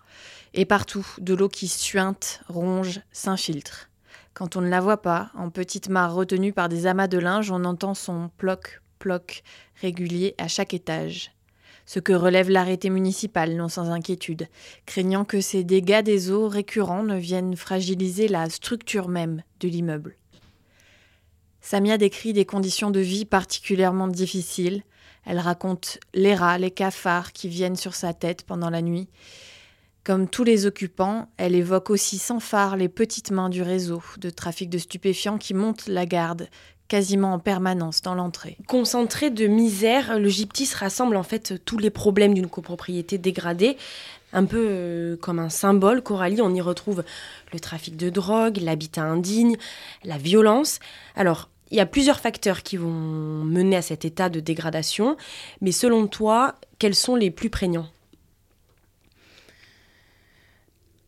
Et 0.54 0.66
partout, 0.66 1.06
de 1.20 1.34
l'eau 1.34 1.50
qui 1.50 1.68
suinte, 1.68 2.42
ronge, 2.48 3.02
s'infiltre. 3.12 3.90
Quand 4.34 4.56
on 4.56 4.62
ne 4.62 4.70
la 4.70 4.82
voit 4.82 5.02
pas, 5.02 5.32
en 5.36 5.50
petite 5.50 5.90
mare 5.90 6.14
retenue 6.14 6.54
par 6.54 6.70
des 6.70 6.88
amas 6.88 7.08
de 7.08 7.18
linge, 7.18 7.52
on 7.52 7.64
entend 7.64 7.94
son 7.94 8.30
ploc, 8.38 8.82
ploc 9.00 9.44
régulier 9.82 10.36
à 10.38 10.48
chaque 10.48 10.74
étage. 10.74 11.32
Ce 11.86 12.00
que 12.00 12.14
relève 12.14 12.50
l'arrêté 12.50 12.90
municipal, 12.90 13.56
non 13.56 13.70
sans 13.70 13.92
inquiétude, 13.92 14.48
craignant 14.86 15.24
que 15.24 15.40
ces 15.40 15.64
dégâts 15.64 16.02
des 16.02 16.32
eaux 16.32 16.48
récurrents 16.48 17.04
ne 17.04 17.18
viennent 17.18 17.56
fragiliser 17.56 18.28
la 18.28 18.50
structure 18.50 19.08
même 19.08 19.44
de 19.60 19.68
l'immeuble. 19.68 20.18
Samia 21.66 21.98
décrit 21.98 22.32
des 22.32 22.46
conditions 22.46 22.92
de 22.92 23.00
vie 23.00 23.26
particulièrement 23.26 24.08
difficiles. 24.08 24.84
Elle 25.26 25.40
raconte 25.40 26.00
les 26.14 26.36
rats, 26.36 26.60
les 26.60 26.70
cafards 26.70 27.34
qui 27.34 27.50
viennent 27.50 27.76
sur 27.76 27.96
sa 27.96 28.14
tête 28.14 28.44
pendant 28.44 28.70
la 28.70 28.84
nuit. 28.84 29.08
Comme 30.04 30.30
tous 30.30 30.44
les 30.44 30.68
occupants, 30.68 31.28
elle 31.38 31.56
évoque 31.56 31.90
aussi 31.90 32.20
sans 32.20 32.40
phare 32.40 32.78
les 32.78 32.88
petites 32.88 33.32
mains 33.32 33.50
du 33.50 33.64
réseau 33.64 34.04
de 34.20 34.30
trafic 34.30 34.70
de 34.70 34.78
stupéfiants 34.78 35.40
qui 35.40 35.56
montent 35.56 35.88
la 35.88 36.06
garde 36.06 36.50
quasiment 36.88 37.34
en 37.34 37.40
permanence 37.40 38.04
dans 38.04 38.14
l'entrée. 38.14 38.58
Concentré 38.68 39.32
de 39.32 39.48
misère, 39.48 40.20
le 40.20 40.30
gyptis 40.30 40.70
rassemble 40.76 41.16
en 41.16 41.24
fait 41.24 41.66
tous 41.66 41.80
les 41.80 41.90
problèmes 41.90 42.36
d'une 42.36 42.48
copropriété 42.48 43.18
dégradée 43.18 43.76
un 44.34 44.46
peu 44.46 44.68
euh, 44.70 45.18
comme 45.18 45.40
un 45.40 45.50
symbole. 45.50 46.04
Coralie, 46.04 46.42
on 46.42 46.54
y 46.54 46.62
retrouve 46.62 47.04
le 47.52 47.60
trafic 47.60 47.98
de 47.98 48.12
drogue, 48.12 48.58
l'habitat 48.58 49.02
indigne, 49.02 49.58
la 50.04 50.20
violence. 50.20 50.80
Alors, 51.16 51.50
il 51.72 51.78
y 51.78 51.80
a 51.80 51.86
plusieurs 51.86 52.20
facteurs 52.20 52.64
qui 52.64 52.78
vont 52.78 52.90
mener 52.90 53.76
à 53.76 53.82
cet 53.82 54.06
état 54.06 54.30
de 54.30 54.40
dégradation, 54.40 55.18
mais 55.62 55.72
selon 55.72 56.08
toi, 56.08 56.56
quels 56.80 56.96
sont 56.96 57.16
les 57.16 57.32
plus 57.32 57.50
prégnants? 57.50 57.88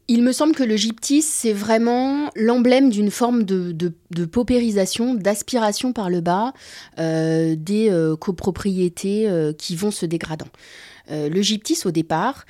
Il 0.09 0.23
me 0.23 0.31
semble 0.31 0.55
que 0.55 0.63
le 0.63 0.77
gyptis, 0.77 1.21
c'est 1.21 1.51
vraiment 1.51 2.31
l'emblème 2.35 2.89
d'une 2.89 3.11
forme 3.11 3.43
de, 3.43 4.25
paupérisation, 4.25 5.13
d'aspiration 5.13 5.91
par 5.91 6.09
le 6.09 6.21
bas 6.21 6.53
euh, 6.97 7.55
des 7.57 7.89
euh, 7.89 8.15
copropriétés 8.15 9.27
euh, 9.27 9.51
qui 9.51 9.75
vont 9.75 9.91
se 9.91 10.05
dégradant. 10.05 10.47
le 11.09 11.41
gyptis, 11.41 11.79
au 11.85 11.91
départ, 11.91 12.45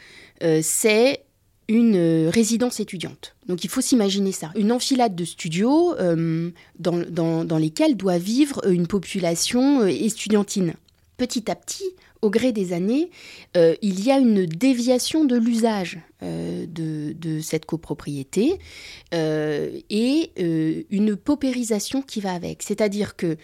c'est 0.61 1.23
une 1.67 1.95
euh, 1.95 2.29
résidence 2.29 2.79
étudiante. 2.79 3.35
Donc 3.47 3.63
il 3.63 3.69
faut 3.69 3.81
s'imaginer 3.81 4.31
ça. 4.31 4.51
Une 4.55 4.71
enfilade 4.71 5.15
de 5.15 5.25
studios 5.25 5.95
euh, 5.99 6.51
dans, 6.79 7.43
dans, 7.43 7.57
lesquels 7.57 7.97
doit 7.97 8.17
vivre 8.17 8.65
une 8.67 8.87
population 8.87 9.81
euh, 9.81 9.87
estudiantine. 9.87 10.73
Petit 11.17 11.49
à 11.51 11.55
petit, 11.55 11.83
au 12.21 12.29
gré 12.29 12.51
des 12.51 12.73
années, 12.73 13.09
il 13.55 14.03
y 14.03 14.11
a 14.11 14.17
une 14.17 14.45
déviation 14.45 15.25
de 15.25 15.35
l'usage 15.35 15.99
de, 16.21 17.13
de, 17.13 17.39
cette 17.39 17.65
copropriété 17.65 18.57
et 19.11 20.31
une 20.89 21.15
paupérisation 21.15 22.01
qui 22.01 22.21
va 22.21 22.33
avec. 22.33 22.63
C'est-à-dire 22.63 23.15
que 23.15 23.37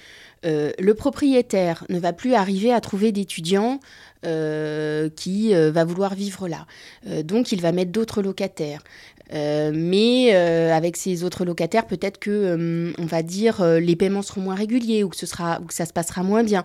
le 0.43 0.93
propriétaire 0.93 1.85
ne 1.89 1.99
va 1.99 2.13
plus 2.13 2.33
arriver 2.33 2.73
à 2.73 2.81
trouver 2.81 3.11
d'étudiants 3.11 3.79
euh, 4.25 5.09
qui 5.09 5.53
euh, 5.53 5.69
va 5.69 5.83
vouloir 5.83 6.15
vivre 6.15 6.47
là. 6.47 6.65
Euh, 7.07 7.23
donc 7.23 7.51
il 7.51 7.59
va 7.59 7.73
mettre 7.73 7.91
d'autres 7.91 8.21
locataires. 8.21 8.81
mais 9.31 10.33
avec 10.71 10.95
ces 10.95 11.23
autres 11.23 11.43
locataires, 11.43 11.87
peut-être 11.87 12.19
que, 12.19 12.93
on 12.97 13.05
va 13.05 13.23
dire, 13.23 13.63
les 13.79 13.95
paiements 13.95 14.21
seront 14.21 14.41
moins 14.41 14.55
réguliers 14.55 15.03
ou 15.03 15.07
ou 15.07 15.65
que 15.65 15.73
ça 15.73 15.85
se 15.85 15.93
passera 15.93 16.23
moins 16.23 16.43
bien. 16.43 16.63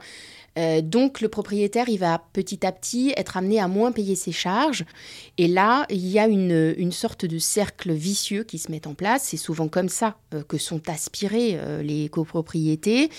Euh, 0.58 0.80
donc 0.82 1.20
le 1.20 1.28
propriétaire, 1.28 1.88
il 1.88 1.98
va 1.98 2.20
petit 2.32 2.66
à 2.66 2.72
petit 2.72 3.12
être 3.16 3.36
amené 3.36 3.60
à 3.60 3.68
moins 3.68 3.92
payer 3.92 4.16
ses 4.16 4.32
charges. 4.32 4.84
Et 5.38 5.46
là, 5.46 5.86
il 5.88 6.06
y 6.06 6.18
a 6.18 6.26
une, 6.26 6.90
sorte 6.90 7.24
de 7.24 7.38
cercle 7.38 7.92
vicieux 7.92 8.42
qui 8.42 8.58
se 8.58 8.70
met 8.70 8.86
en 8.86 8.94
place. 8.94 9.24
C'est 9.24 9.36
souvent 9.36 9.68
comme 9.68 9.88
ça 9.88 10.16
euh, 10.34 10.42
que 10.42 10.58
sont 10.58 10.88
aspirées 10.88 11.52
euh, 11.54 11.82
les 11.82 12.08
copropriétés. 12.08 13.10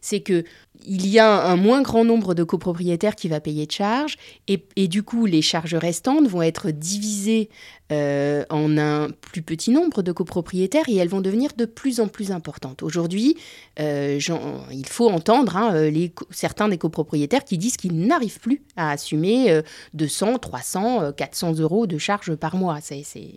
C'est 0.00 0.20
que 0.20 0.44
il 0.84 1.06
y 1.06 1.18
a 1.18 1.44
un 1.46 1.56
moins 1.56 1.82
grand 1.82 2.04
nombre 2.04 2.34
de 2.34 2.44
copropriétaires 2.44 3.14
qui 3.14 3.28
va 3.28 3.40
payer 3.40 3.66
de 3.66 3.72
charges 3.72 4.16
et, 4.48 4.88
du 4.88 5.02
coup 5.02 5.26
les 5.26 5.42
charges 5.42 5.74
restantes 5.74 6.26
vont 6.26 6.42
être 6.42 6.70
divisées 6.70 7.48
euh, 7.92 8.44
en 8.50 8.78
un 8.78 9.10
plus 9.10 9.42
petit 9.42 9.70
nombre 9.70 10.02
de 10.02 10.10
copropriétaires 10.10 10.88
et 10.88 10.96
elles 10.96 11.08
vont 11.08 11.20
devenir 11.20 11.50
de 11.56 11.66
plus 11.66 12.00
en 12.00 12.08
plus 12.08 12.32
importantes. 12.32 12.82
Aujourd'hui, 12.82 13.36
euh, 13.78 14.18
il 14.72 14.86
faut 14.86 15.08
entendre 15.08 15.56
hein, 15.56 15.72
euh, 15.74 16.08
certains 16.30 16.68
des 16.68 16.78
copropriétaires 16.78 17.44
qui 17.44 17.58
disent 17.58 17.76
qu'ils 17.76 17.96
n'arrivent 18.06 18.40
plus 18.40 18.62
à 18.76 18.90
assumer 18.90 19.60
200, 19.94 20.38
300, 20.38 21.12
400 21.12 21.60
euros 21.60 21.86
de 21.86 21.98
charges 21.98 22.34
par 22.34 22.56
mois. 22.56 22.78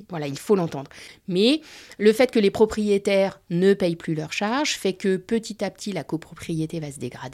Voilà, 0.10 0.27
il 0.27 0.39
faut 0.39 0.55
l'entendre. 0.55 0.89
Mais 1.27 1.62
le 2.00 2.12
fait 2.12 2.31
que 2.31 2.39
les 2.39 2.51
propriétaires 2.51 3.39
ne 3.50 3.74
payent 3.74 3.96
plus 3.96 4.15
leurs 4.15 4.34
charges 4.34 4.75
fait 4.75 4.93
que 4.93 5.17
petit 5.17 5.63
à 5.63 5.69
petit 5.69 5.91
la 5.91 6.03
copropriété 6.03 6.79
va 6.79 6.91
se 6.91 7.00
dégrader. 7.00 7.29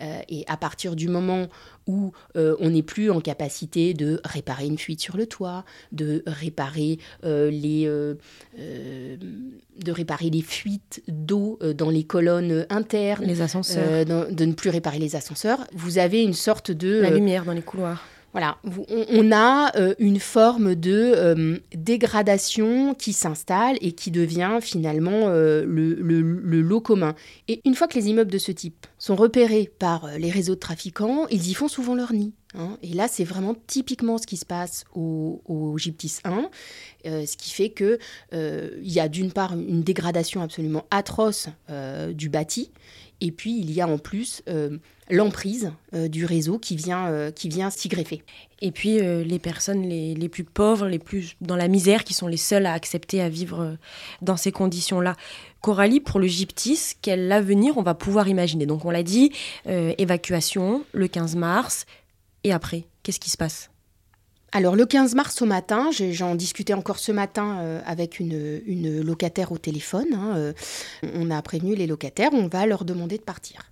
Euh, 0.00 0.20
et 0.28 0.44
à 0.48 0.56
partir 0.56 0.96
du 0.96 1.08
moment 1.08 1.48
où 1.86 2.12
euh, 2.36 2.56
on 2.60 2.70
n'est 2.70 2.82
plus 2.82 3.10
en 3.10 3.20
capacité 3.20 3.94
de 3.94 4.20
réparer 4.24 4.66
une 4.66 4.78
fuite 4.78 5.00
sur 5.00 5.16
le 5.16 5.26
toit, 5.26 5.64
de 5.92 6.22
réparer 6.26 6.98
euh, 7.24 7.50
les, 7.50 7.84
de 7.84 9.92
réparer 9.92 10.30
les 10.30 10.42
fuites 10.42 11.02
d'eau 11.08 11.58
dans 11.76 11.90
les 11.90 12.04
colonnes 12.04 12.66
internes, 12.70 13.24
les 13.24 13.42
ascenseurs, 13.42 14.04
de 14.04 14.44
ne 14.44 14.52
plus 14.52 14.70
réparer 14.70 14.98
les 14.98 15.16
ascenseurs, 15.16 15.66
vous 15.72 15.98
avez 15.98 16.22
une 16.22 16.34
sorte 16.34 16.70
de 16.70 17.00
la 17.00 17.10
lumière 17.10 17.44
dans 17.44 17.52
les 17.52 17.62
couloirs. 17.62 18.04
Voilà, 18.32 18.56
on, 18.88 19.30
a 19.30 19.76
euh, 19.76 19.94
une 19.98 20.18
forme 20.18 20.74
de 20.74 21.12
euh, 21.14 21.58
dégradation 21.74 22.94
qui 22.94 23.12
s'installe 23.12 23.76
et 23.82 23.92
qui 23.92 24.10
devient 24.10 24.58
finalement 24.62 25.24
euh, 25.26 25.66
le, 25.66 26.62
lot 26.62 26.80
commun. 26.80 27.14
Et 27.48 27.60
une 27.66 27.74
fois 27.74 27.88
que 27.88 27.94
les 27.94 28.08
immeubles 28.08 28.30
de 28.30 28.38
ce 28.38 28.50
type 28.50 28.86
sont 28.96 29.16
repérés 29.16 29.70
par 29.78 30.08
les 30.16 30.30
réseaux 30.30 30.54
de 30.54 30.60
trafiquants, 30.60 31.26
ils 31.30 31.50
y 31.50 31.52
font 31.52 31.68
souvent 31.68 31.94
leur 31.94 32.14
nid. 32.14 32.32
Hein. 32.54 32.78
Et 32.82 32.94
là, 32.94 33.06
c'est 33.06 33.24
vraiment 33.24 33.54
typiquement 33.66 34.16
ce 34.16 34.26
qui 34.26 34.38
se 34.38 34.46
passe 34.46 34.84
au, 34.94 35.42
au 35.44 35.76
Gyptis 35.76 36.20
1, 36.24 36.48
ce 37.04 37.36
qui 37.36 37.50
fait 37.50 37.68
qu'il 37.68 37.98
il 38.32 38.92
y 38.92 39.00
a 39.00 39.08
d'une 39.08 39.30
part 39.30 39.52
une 39.52 39.82
dégradation 39.82 40.40
absolument 40.40 40.86
atroce 40.90 41.48
du 42.14 42.30
bâti, 42.30 42.70
Et 43.20 43.30
puis, 43.30 43.58
il 43.58 43.70
y 43.72 43.82
a 43.82 43.88
en 43.88 43.98
plus 43.98 44.42
l'emprise 45.12 45.72
du 45.92 46.24
réseau 46.24 46.58
qui 46.58 46.74
vient, 46.74 47.30
qui 47.32 47.48
vient 47.48 47.70
s'y 47.70 47.88
greffer. 47.88 48.22
Et 48.60 48.70
puis, 48.70 48.98
les 49.00 49.38
personnes 49.38 49.82
les, 49.82 50.14
les, 50.14 50.28
plus 50.28 50.44
pauvres, 50.44 50.86
les 50.86 50.98
plus 50.98 51.36
dans 51.40 51.56
la 51.56 51.68
misère, 51.68 52.04
qui 52.04 52.14
sont 52.14 52.26
les 52.26 52.36
seules 52.36 52.66
à 52.66 52.72
accepter 52.72 53.20
à 53.20 53.28
vivre 53.28 53.76
dans 54.22 54.36
ces 54.36 54.52
conditions-là. 54.52 55.16
Coralie, 55.60 56.00
pour 56.00 56.18
le 56.18 56.26
gyptis, 56.26 56.94
quel 57.02 57.30
avenir 57.30 57.76
on 57.76 57.82
va 57.82 57.94
pouvoir 57.94 58.28
imaginer? 58.28 58.66
Donc, 58.66 58.84
on 58.84 58.90
l'a 58.90 59.02
dit, 59.02 59.32
évacuation 59.66 60.84
le 60.92 61.08
15 61.08 61.36
mars. 61.36 61.86
Et 62.44 62.52
après, 62.52 62.84
qu'est-ce 63.02 63.20
qui 63.20 63.30
se 63.30 63.36
passe? 63.36 63.72
Alors 64.54 64.76
le 64.76 64.84
15 64.84 65.14
mars 65.14 65.40
au 65.40 65.46
matin, 65.46 65.90
j'en 65.90 66.34
discutais 66.34 66.74
encore 66.74 66.98
ce 66.98 67.10
matin 67.10 67.58
euh, 67.60 67.80
avec 67.86 68.20
une, 68.20 69.00
locataire 69.00 69.50
au 69.50 69.56
téléphone. 69.56 70.08
Hein, 70.12 70.34
euh, 70.36 70.52
on 71.14 71.30
a 71.30 71.40
prévenu 71.40 71.74
les 71.74 71.86
locataires, 71.86 72.30
on 72.34 72.48
va 72.48 72.66
leur 72.66 72.84
demander 72.84 73.16
de 73.16 73.22
partir. 73.22 73.71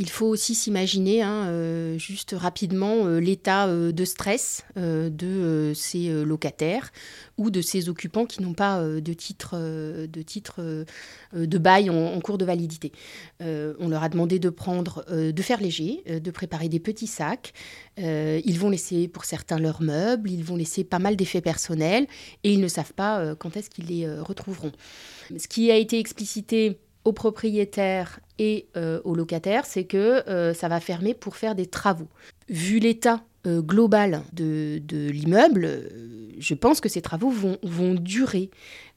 Il 0.00 0.08
faut 0.08 0.26
aussi 0.26 0.54
s'imaginer, 0.54 1.22
hein, 1.22 1.48
euh, 1.48 1.98
juste 1.98 2.32
rapidement, 2.38 3.06
euh, 3.06 3.18
l'état 3.18 3.66
euh, 3.66 3.90
de 3.90 4.04
stress 4.04 4.64
de 4.76 5.72
ces 5.74 6.08
locataires 6.24 6.92
ou 7.36 7.50
de 7.50 7.60
ces 7.60 7.88
occupants 7.88 8.26
qui 8.26 8.42
n'ont 8.42 8.54
pas 8.54 8.80
de 8.80 9.12
titre, 9.12 9.56
de, 11.34 11.58
bail 11.58 11.90
en, 11.90 12.20
cours 12.20 12.38
de 12.38 12.44
validité. 12.44 12.92
on 13.40 13.88
leur 13.88 14.04
a 14.04 14.08
demandé 14.08 14.38
de 14.38 14.50
prendre, 14.50 15.04
de 15.10 15.42
faire 15.42 15.60
léger, 15.60 16.02
de 16.06 16.30
préparer 16.30 16.68
des 16.68 16.78
petits 16.78 17.08
sacs. 17.08 17.52
ils 17.96 18.58
vont 18.58 18.70
laisser 18.70 19.08
pour 19.08 19.24
certains 19.24 19.58
leurs 19.58 19.82
meubles, 19.82 20.30
ils 20.30 20.44
vont 20.44 20.56
laisser 20.56 20.84
pas 20.84 21.00
mal 21.00 21.16
d'effets 21.16 21.40
personnels 21.40 22.06
et 22.44 22.52
ils 22.52 22.60
ne 22.60 22.68
savent 22.68 22.94
pas 22.94 23.34
quand 23.34 23.56
est-ce 23.56 23.70
qu'ils 23.70 23.86
les 23.86 24.08
retrouveront. 24.20 24.72
Ce 25.36 25.48
qui 25.48 25.70
a 25.72 25.76
été 25.76 25.98
explicité 25.98 26.78
aux 27.04 27.12
propriétaires 27.12 28.20
et 28.38 28.66
euh, 28.76 29.00
aux 29.04 29.14
locataires, 29.14 29.66
c'est 29.66 29.84
que 29.84 30.28
euh, 30.28 30.54
ça 30.54 30.68
va 30.68 30.80
fermer 30.80 31.14
pour 31.14 31.36
faire 31.36 31.54
des 31.54 31.66
travaux. 31.66 32.08
Vu 32.48 32.78
l'état 32.78 33.22
euh, 33.46 33.62
global 33.62 34.22
de, 34.32 34.80
l'immeuble, 34.90 35.88
je 36.38 36.54
pense 36.54 36.80
que 36.80 36.88
ces 36.88 37.02
travaux 37.02 37.30
vont, 37.30 37.94
durer. 37.94 38.50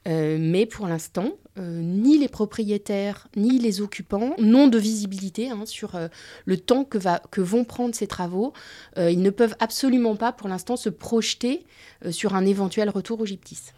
mais 0.05 0.65
pour 0.65 0.87
l'instant, 0.87 1.31
ni 1.57 2.17
les 2.17 2.27
propriétaires 2.27 3.27
ni 3.35 3.59
les 3.59 3.81
occupants 3.81 4.35
n'ont 4.39 4.67
de 4.67 4.77
visibilité 4.77 5.49
hein, 5.49 5.63
sur 5.65 5.99
le 6.45 6.57
temps 6.57 6.85
que, 6.85 6.97
que 7.29 7.41
vont 7.41 7.65
prendre 7.65 7.93
ces 7.93 8.07
travaux. 8.07 8.53
ils 8.97 9.21
ne 9.21 9.29
peuvent 9.29 9.55
absolument 9.59 10.15
pas, 10.15 10.31
pour 10.31 10.47
l'instant, 10.47 10.75
se 10.75 10.89
projeter 10.89 11.65
sur 12.09 12.35
un 12.35 12.45
éventuel 12.45 12.89
retour 12.89 13.21
au 13.21 13.25
gyptis. 13.25 13.71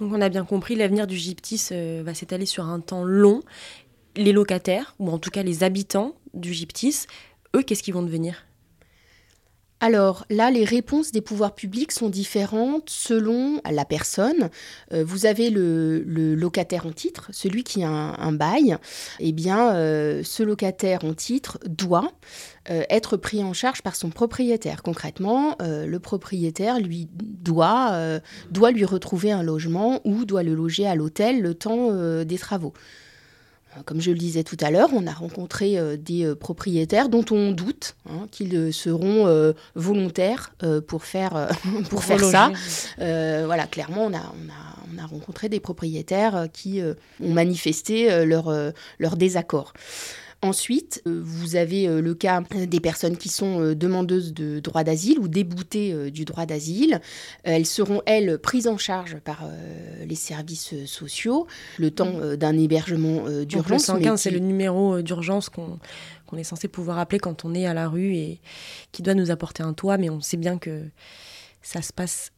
Donc 0.00 0.12
on 0.12 0.20
a 0.20 0.28
bien 0.30 0.44
compris, 0.44 0.76
l'avenir 0.76 1.06
du 1.06 1.16
gyptis 1.16 1.68
va 2.02 2.14
s'étaler 2.14 2.46
sur 2.46 2.64
un 2.64 2.80
temps 2.80 3.04
long. 3.04 3.42
Les 4.16 4.32
locataires, 4.32 4.94
ou 4.98 5.10
en 5.10 5.18
tout 5.18 5.30
cas 5.30 5.42
les 5.42 5.62
habitants 5.62 6.16
du 6.34 6.52
gyptis, 6.52 7.06
eux, 7.54 7.62
qu'est-ce 7.62 7.82
qu'ils 7.82 7.94
vont 7.94 8.02
devenir? 8.02 8.46
Alors 9.80 10.26
là, 10.28 10.50
les 10.50 10.64
réponses 10.64 11.10
des 11.10 11.22
pouvoirs 11.22 11.54
publics 11.54 11.92
sont 11.92 12.10
différentes 12.10 12.90
selon 12.90 13.62
la 13.70 13.86
personne. 13.86 14.50
Euh, 14.92 15.02
vous 15.04 15.24
avez 15.24 15.48
le, 15.48 16.04
locataire 16.34 16.86
en 16.86 16.92
titre, 16.92 17.30
celui 17.32 17.64
qui 17.64 17.82
a 17.82 17.88
un, 17.88 18.32
bail. 18.32 18.76
Eh 19.20 19.32
bien, 19.32 19.74
euh, 19.74 20.22
ce 20.22 20.42
locataire 20.42 21.04
en 21.04 21.14
titre 21.14 21.58
doit 21.66 22.12
euh, 22.68 22.82
être 22.90 23.16
pris 23.16 23.42
en 23.42 23.54
charge 23.54 23.80
par 23.80 23.96
son 23.96 24.10
propriétaire. 24.10 24.82
Concrètement, 24.82 25.56
le 25.60 25.98
propriétaire 25.98 26.76
doit 27.40 28.70
lui 28.70 28.84
retrouver 28.84 29.32
un 29.32 29.42
logement 29.42 30.00
ou 30.04 30.26
doit 30.26 30.42
le 30.42 30.54
loger 30.54 30.86
à 30.86 30.94
l'hôtel 30.94 31.40
le 31.40 31.54
temps 31.54 31.90
des 32.24 32.38
travaux. 32.38 32.74
Euh, 33.76 33.82
comme 33.84 34.00
je 34.00 34.10
le 34.10 34.18
disais 34.18 34.44
tout 34.44 34.56
à 34.60 34.70
l'heure, 34.70 34.90
on 34.92 35.06
a 35.06 35.12
rencontré 35.12 35.78
euh, 35.78 35.96
des 35.96 36.24
euh, 36.24 36.34
propriétaires 36.34 37.08
dont 37.08 37.24
on 37.30 37.52
doute 37.52 37.96
hein, 38.08 38.26
qu'ils 38.30 38.72
seront 38.72 39.54
volontaires 39.74 40.52
pour 40.86 41.04
faire, 41.04 41.48
pour 41.90 42.04
faire 42.04 42.24
ça. 42.24 42.52
voilà, 42.98 43.66
clairement, 43.66 44.06
on 44.06 44.14
a, 44.14 44.32
on, 44.92 44.98
a, 45.02 45.06
rencontré 45.06 45.48
des 45.48 45.60
propriétaires 45.60 46.46
qui 46.52 46.80
ont 46.82 47.32
manifesté 47.32 48.24
leur, 48.24 48.52
leur 48.98 49.16
désaccord. 49.16 49.72
Ensuite, 50.42 51.02
euh, 51.06 51.20
vous 51.22 51.56
avez 51.56 51.86
euh, 51.86 52.00
le 52.00 52.14
cas 52.14 52.40
des 52.40 52.80
personnes 52.80 53.18
qui 53.18 53.28
sont 53.28 53.60
euh, 53.60 53.74
demandeuses 53.74 54.32
de 54.32 54.58
droit 54.60 54.84
d'asile 54.84 55.18
ou 55.18 55.28
déboutées 55.28 56.10
du 56.10 56.24
droit 56.24 56.46
d'asile. 56.46 57.02
Elles 57.42 57.66
seront, 57.66 58.00
elles, 58.06 58.38
prises 58.38 58.66
en 58.66 58.78
charge 58.78 59.18
par 59.18 59.44
les 60.06 60.14
services 60.14 60.86
sociaux 60.86 61.46
le 61.78 61.90
temps 61.90 62.36
d'un 62.36 62.56
hébergement 62.56 63.24
d'urgence. 63.44 63.88
Le 63.88 63.94
115, 64.02 64.20
c'est 64.20 64.30
le 64.30 64.38
numéro 64.38 65.02
d'urgence 65.02 65.48
qu'on 65.48 65.78
est 66.36 66.44
censé 66.44 66.68
pouvoir 66.68 66.98
appeler 66.98 67.18
quand 67.18 67.44
on 67.44 67.54
est 67.54 67.66
à 67.66 67.74
la 67.74 67.88
rue 67.88 68.14
et 68.14 68.40
qui 68.92 69.02
doit 69.02 69.14
nous 69.14 69.30
apporter 69.30 69.62
un 69.62 69.72
toit, 69.72 69.98
mais 69.98 70.10
on 70.10 70.20
sait 70.20 70.36
bien 70.36 70.58
que 70.58 70.84
ça 71.62 71.82
se 71.82 71.92
passe 71.92 72.32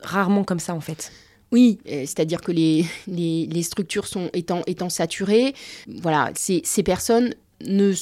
rarement 0.00 0.44
comme 0.44 0.60
ça 0.60 0.74
en 0.74 0.80
fait. 0.80 1.12
Oui, 1.50 1.78
c'est-à-dire 1.86 2.40
que 2.42 2.52
les, 2.52 2.84
les, 3.06 3.62
structures 3.62 4.06
sont 4.06 4.28
étant, 4.34 4.62
étant 4.66 4.90
saturées, 4.90 5.54
voilà, 5.86 6.30
ces, 6.34 6.60
ces 6.64 6.82
personnes 6.82 7.34
ne, 7.64 7.92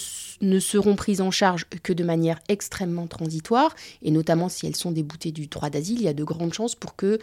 ne, 0.40 0.58
seront 0.58 0.96
prises 0.96 1.20
en 1.20 1.30
charge 1.30 1.66
que 1.82 1.92
de 1.92 2.04
manière 2.04 2.38
extrêmement 2.48 3.06
transitoire, 3.06 3.74
et 4.02 4.10
notamment 4.10 4.48
si 4.48 4.66
elles 4.66 4.76
sont 4.76 4.90
déboutées 4.90 5.32
du 5.32 5.46
droit 5.46 5.70
d'asile, 5.70 5.98
il 5.98 6.04
y 6.04 6.08
a 6.08 6.12
de 6.14 6.24
grandes 6.24 6.54
chances 6.54 6.74
pour 6.74 6.96
qu'elles 6.96 7.18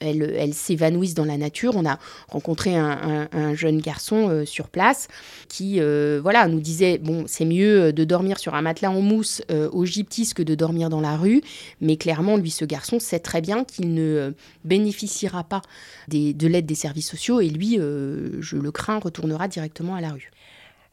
elles, 0.00 0.54
s'évanouissent 0.54 1.14
dans 1.14 1.24
la 1.24 1.36
nature. 1.36 1.76
On 1.76 1.86
a 1.86 1.98
rencontré 2.28 2.76
un, 2.76 3.54
jeune 3.54 3.80
garçon 3.80 4.28
euh, 4.28 4.44
sur 4.44 4.68
place 4.68 5.08
qui 5.48 5.80
euh, 5.80 6.20
voilà, 6.22 6.48
nous 6.48 6.60
disait, 6.60 6.98
bon, 6.98 7.24
c'est 7.26 7.44
mieux 7.44 7.92
de 7.92 8.04
dormir 8.04 8.38
sur 8.38 8.54
un 8.54 8.62
matelas 8.62 8.90
en 8.90 9.00
mousse 9.00 9.42
euh, 9.50 9.68
au 9.72 9.84
gyptis 9.84 10.32
que 10.34 10.42
de 10.42 10.54
dormir 10.54 10.90
dans 10.90 11.00
la 11.00 11.16
rue, 11.16 11.42
mais 11.80 11.96
clairement, 11.96 12.36
lui, 12.36 12.50
ce 12.50 12.64
garçon 12.64 12.98
sait 12.98 13.20
très 13.20 13.40
bien 13.40 13.64
qu'il 13.64 13.94
ne 13.94 14.32
bénéficiera 14.64 15.44
pas 15.44 15.62
de 16.08 16.46
l'aide 16.46 16.66
des 16.66 16.74
services 16.74 17.08
sociaux, 17.08 17.40
et 17.40 17.48
lui, 17.48 17.76
je 17.76 18.56
le 18.56 18.70
crains, 18.70 18.98
retournera 18.98 19.48
directement 19.48 19.94
à 19.94 20.00
la 20.00 20.10
rue. 20.10 20.30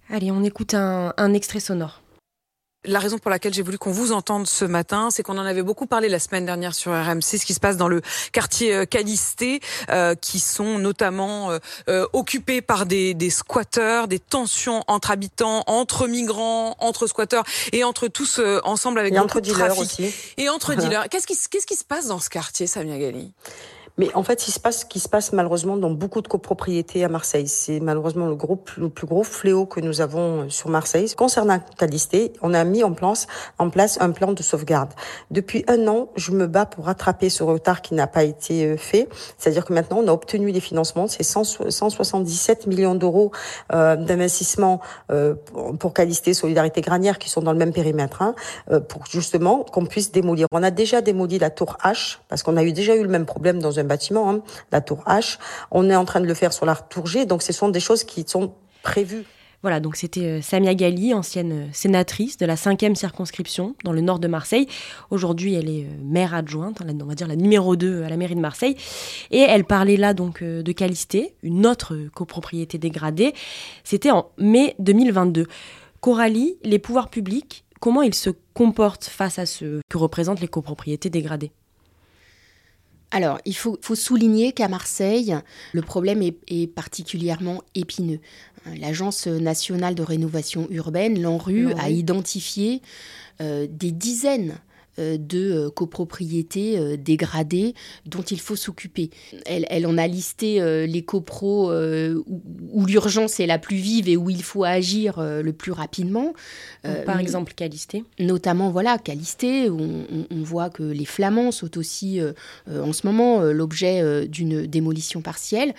Allez, 0.09 0.31
on 0.31 0.43
écoute 0.43 0.73
un, 0.73 1.33
extrait 1.33 1.59
sonore. 1.59 2.01
La 2.85 2.99
raison 2.99 3.17
pour 3.17 3.31
laquelle 3.31 3.53
j'ai 3.53 3.61
voulu 3.61 3.77
qu'on 3.77 3.93
vous 3.93 4.11
entende 4.11 4.45
ce 4.45 4.65
matin, 4.65 5.09
c'est 5.09 5.23
qu'on 5.23 5.37
en 5.37 5.45
avait 5.45 5.63
beaucoup 5.63 5.85
parlé 5.85 6.09
la 6.09 6.19
semaine 6.19 6.45
dernière 6.45 6.75
sur 6.75 6.91
RMC, 6.91 7.21
ce 7.21 7.45
qui 7.45 7.53
se 7.53 7.61
passe 7.61 7.77
dans 7.77 7.87
le 7.87 8.01
quartier 8.33 8.75
euh, 8.75 8.85
Calisté, 8.85 9.61
euh, 9.89 10.15
qui 10.15 10.41
sont 10.41 10.79
notamment 10.79 11.57
euh, 11.87 12.05
occupés 12.11 12.61
par 12.61 12.85
des, 12.85 13.15
squatteurs, 13.29 14.09
des 14.09 14.19
tensions 14.19 14.83
entre 14.87 15.11
habitants, 15.11 15.63
entre 15.67 16.07
migrants, 16.07 16.75
entre 16.79 17.07
squatteurs 17.07 17.45
et 17.71 17.85
entre 17.85 18.09
tous 18.09 18.41
ensemble 18.65 18.99
avec 18.99 19.13
et 19.13 19.19
entre 19.19 19.39
dealers 19.39 19.77
aussi. 19.77 20.13
Et 20.35 20.49
entre 20.49 20.73
dealers. 20.73 21.07
Qu'est-ce 21.09 21.27
qui, 21.27 21.37
qu'est-ce 21.49 21.65
qui 21.65 21.77
se 21.77 21.85
passe 21.85 22.07
dans 22.07 22.19
ce 22.19 22.29
quartier, 22.29 22.67
Samia 22.67 22.97
Gali 22.97 23.31
mais 23.97 24.13
en 24.15 24.23
fait, 24.23 24.47
il 24.47 24.51
se 24.51 24.59
passe 24.59 24.81
ce 24.81 24.85
qui 24.85 24.99
se 24.99 25.07
passe 25.07 25.33
malheureusement 25.33 25.77
dans 25.77 25.91
beaucoup 25.91 26.21
de 26.21 26.27
copropriétés 26.27 27.03
à 27.03 27.09
Marseille. 27.09 27.47
C'est 27.47 27.79
malheureusement 27.79 28.27
le, 28.27 28.35
gros, 28.35 28.63
le 28.77 28.89
plus 28.89 29.07
gros 29.07 29.23
fléau 29.23 29.65
que 29.65 29.79
nous 29.79 30.01
avons 30.01 30.41
euh, 30.41 30.49
sur 30.49 30.69
Marseille. 30.69 31.13
Concernant 31.15 31.59
Calisté, 31.77 32.33
on 32.41 32.53
a 32.53 32.63
mis 32.63 32.83
en 32.83 32.93
place, 32.93 33.27
en 33.59 33.69
place 33.69 33.97
un 34.01 34.11
plan 34.11 34.33
de 34.33 34.41
sauvegarde. 34.41 34.89
Depuis 35.31 35.63
un 35.67 35.87
an, 35.87 36.09
je 36.15 36.31
me 36.31 36.47
bats 36.47 36.65
pour 36.65 36.85
rattraper 36.85 37.29
ce 37.29 37.43
retard 37.43 37.81
qui 37.81 37.93
n'a 37.93 38.07
pas 38.07 38.23
été 38.23 38.65
euh, 38.65 38.77
fait. 38.77 39.07
C'est-à-dire 39.37 39.65
que 39.65 39.73
maintenant, 39.73 39.99
on 40.03 40.07
a 40.07 40.11
obtenu 40.11 40.51
des 40.51 40.59
financements. 40.59 41.07
C'est 41.07 41.23
177 41.23 42.67
millions 42.67 42.95
d'euros 42.95 43.31
euh, 43.73 43.95
d'investissement 43.95 44.81
euh, 45.11 45.35
pour 45.79 45.93
Calisté, 45.93 46.33
Solidarité 46.33 46.81
Granière, 46.81 47.19
qui 47.19 47.29
sont 47.29 47.41
dans 47.41 47.51
le 47.51 47.57
même 47.57 47.73
périmètre, 47.73 48.21
hein, 48.21 48.35
euh, 48.71 48.79
pour 48.79 49.05
justement 49.05 49.63
qu'on 49.63 49.85
puisse 49.85 50.11
démolir. 50.11 50.47
On 50.51 50.63
a 50.63 50.71
déjà 50.71 51.01
démoli 51.01 51.39
la 51.39 51.49
tour 51.49 51.77
H, 51.83 52.17
parce 52.29 52.43
qu'on 52.43 52.57
a 52.57 52.63
eu 52.63 52.73
déjà 52.73 52.95
eu 52.95 53.03
le 53.03 53.09
même 53.09 53.25
problème 53.25 53.59
dans 53.59 53.79
un 53.79 53.82
bâtiment, 53.83 54.29
hein, 54.29 54.41
la 54.71 54.81
tour 54.81 55.03
H. 55.07 55.37
On 55.71 55.89
est 55.89 55.95
en 55.95 56.05
train 56.05 56.21
de 56.21 56.27
le 56.27 56.33
faire 56.33 56.53
sur 56.53 56.65
la 56.65 56.75
tour 56.75 57.07
G, 57.07 57.25
donc 57.25 57.41
ce 57.41 57.53
sont 57.53 57.69
des 57.69 57.79
choses 57.79 58.03
qui 58.03 58.25
sont 58.27 58.53
prévues. 58.81 59.25
Voilà, 59.63 59.79
donc 59.79 59.95
c'était 59.95 60.25
euh, 60.25 60.41
Samia 60.41 60.75
Gali, 60.75 61.13
ancienne 61.13 61.51
euh, 61.53 61.67
sénatrice 61.71 62.37
de 62.37 62.45
la 62.45 62.55
5e 62.55 62.95
circonscription 62.95 63.75
dans 63.85 63.93
le 63.93 64.01
nord 64.01 64.19
de 64.19 64.27
Marseille. 64.27 64.67
Aujourd'hui, 65.09 65.53
elle 65.53 65.69
est 65.69 65.85
euh, 65.85 65.97
maire 66.03 66.33
adjointe, 66.33 66.81
hein, 66.81 66.97
on 67.01 67.05
va 67.05 67.15
dire 67.15 67.29
la 67.29 67.37
numéro 67.37 67.77
2 67.77 68.03
à 68.03 68.09
la 68.09 68.17
mairie 68.17 68.35
de 68.35 68.41
Marseille. 68.41 68.75
Et 69.31 69.39
elle 69.39 69.63
parlait 69.63 69.95
là 69.95 70.13
donc 70.13 70.43
de 70.43 70.71
Calisté, 70.73 71.35
une 71.43 71.65
autre 71.65 71.95
copropriété 72.13 72.77
dégradée. 72.77 73.33
C'était 73.85 74.11
en 74.11 74.31
mai 74.37 74.75
2022. 74.79 75.47
Coralie, 76.01 76.57
les 76.63 76.77
pouvoirs 76.77 77.09
publics, 77.09 77.63
comment 77.79 78.01
ils 78.01 78.15
se 78.15 78.31
comportent 78.53 79.05
face 79.05 79.39
à 79.39 79.45
ce 79.45 79.79
que 79.87 79.97
représentent 79.97 80.41
les 80.41 80.49
copropriétés 80.49 81.09
dégradées? 81.09 81.51
Alors, 83.13 83.37
il 83.45 83.55
faut, 83.55 83.77
souligner 83.93 84.53
qu'à 84.53 84.67
Marseille, 84.67 85.35
le 85.71 85.81
problème 85.83 86.23
est, 86.23 86.67
particulièrement 86.67 87.61
épineux. 87.75 88.19
L'Agence 88.79 89.27
nationale 89.27 89.93
de 89.93 90.01
rénovation 90.01 90.67
urbaine, 90.71 91.21
l'ANRU, 91.21 91.73
a 91.73 91.91
identifié 91.91 92.81
euh, 93.39 93.67
des 93.69 93.91
dizaines 93.91 94.55
de 94.97 95.69
copropriétés 95.69 96.97
dégradées 96.97 97.73
dont 98.05 98.21
il 98.21 98.39
faut 98.39 98.55
s'occuper. 98.55 99.09
Elle, 99.45 99.87
en 99.87 99.97
a 99.97 100.07
listé 100.07 100.85
les 100.87 101.03
copros 101.03 101.71
où, 101.71 102.85
l'urgence 102.85 103.39
est 103.39 103.47
la 103.47 103.59
plus 103.59 103.77
vive 103.77 104.09
et 104.09 104.17
où 104.17 104.29
il 104.29 104.43
faut 104.43 104.63
agir 104.63 105.19
le 105.19 105.51
plus 105.51 105.71
rapidement. 105.71 106.33
par 107.05 107.19
exemple, 107.19 107.53
Calisté 107.53 108.03
Notamment, 108.19 108.69
voilà, 108.69 108.97
Calisté, 108.97 109.69
où 109.69 109.79
on, 110.29 110.43
voit 110.43 110.69
que 110.69 110.83
les 110.83 111.05
Flamands 111.05 111.51
sont 111.51 111.77
aussi 111.77 112.19
en 112.69 112.93
ce 112.93 113.07
moment 113.07 113.41
l'objet 113.41 114.27
d'une 114.27 114.65
démolition 114.65 115.21
partielle. 115.21 115.73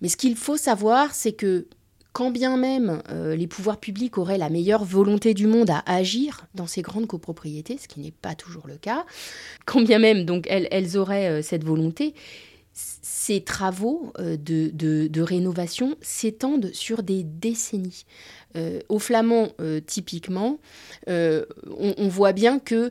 Mais 0.00 0.08
ce 0.08 0.16
qu'il 0.16 0.36
faut 0.36 0.56
savoir, 0.56 1.14
c'est 1.14 1.32
que 1.32 1.66
quand 2.14 2.30
bien 2.30 2.56
même 2.56 3.02
euh, 3.10 3.34
les 3.34 3.48
pouvoirs 3.48 3.78
publics 3.78 4.16
auraient 4.18 4.38
la 4.38 4.48
meilleure 4.48 4.84
volonté 4.84 5.34
du 5.34 5.48
monde 5.48 5.68
à 5.68 5.82
agir 5.84 6.46
dans 6.54 6.68
ces 6.68 6.80
grandes 6.80 7.08
copropriétés, 7.08 7.76
ce 7.76 7.88
qui 7.88 8.00
n'est 8.00 8.12
pas 8.12 8.36
toujours 8.36 8.68
le 8.68 8.76
cas, 8.76 9.04
quand 9.66 9.82
bien 9.82 9.98
même 9.98 10.24
donc 10.24 10.46
elles, 10.48 10.96
auraient 10.96 11.28
euh, 11.28 11.42
cette 11.42 11.64
volonté, 11.64 12.14
ces 13.06 13.42
travaux 13.42 14.14
euh, 14.18 14.38
de, 14.38 15.20
rénovation 15.20 15.94
s'étendent 16.00 16.70
sur 16.72 17.02
des 17.02 17.22
décennies. 17.22 18.06
Euh, 18.56 18.78
au 18.88 19.00
flamand, 19.00 19.48
euh, 19.60 19.80
typiquement, 19.84 20.58
euh, 21.08 21.44
on, 21.76 22.06
voit 22.06 22.32
bien 22.32 22.60
que 22.60 22.90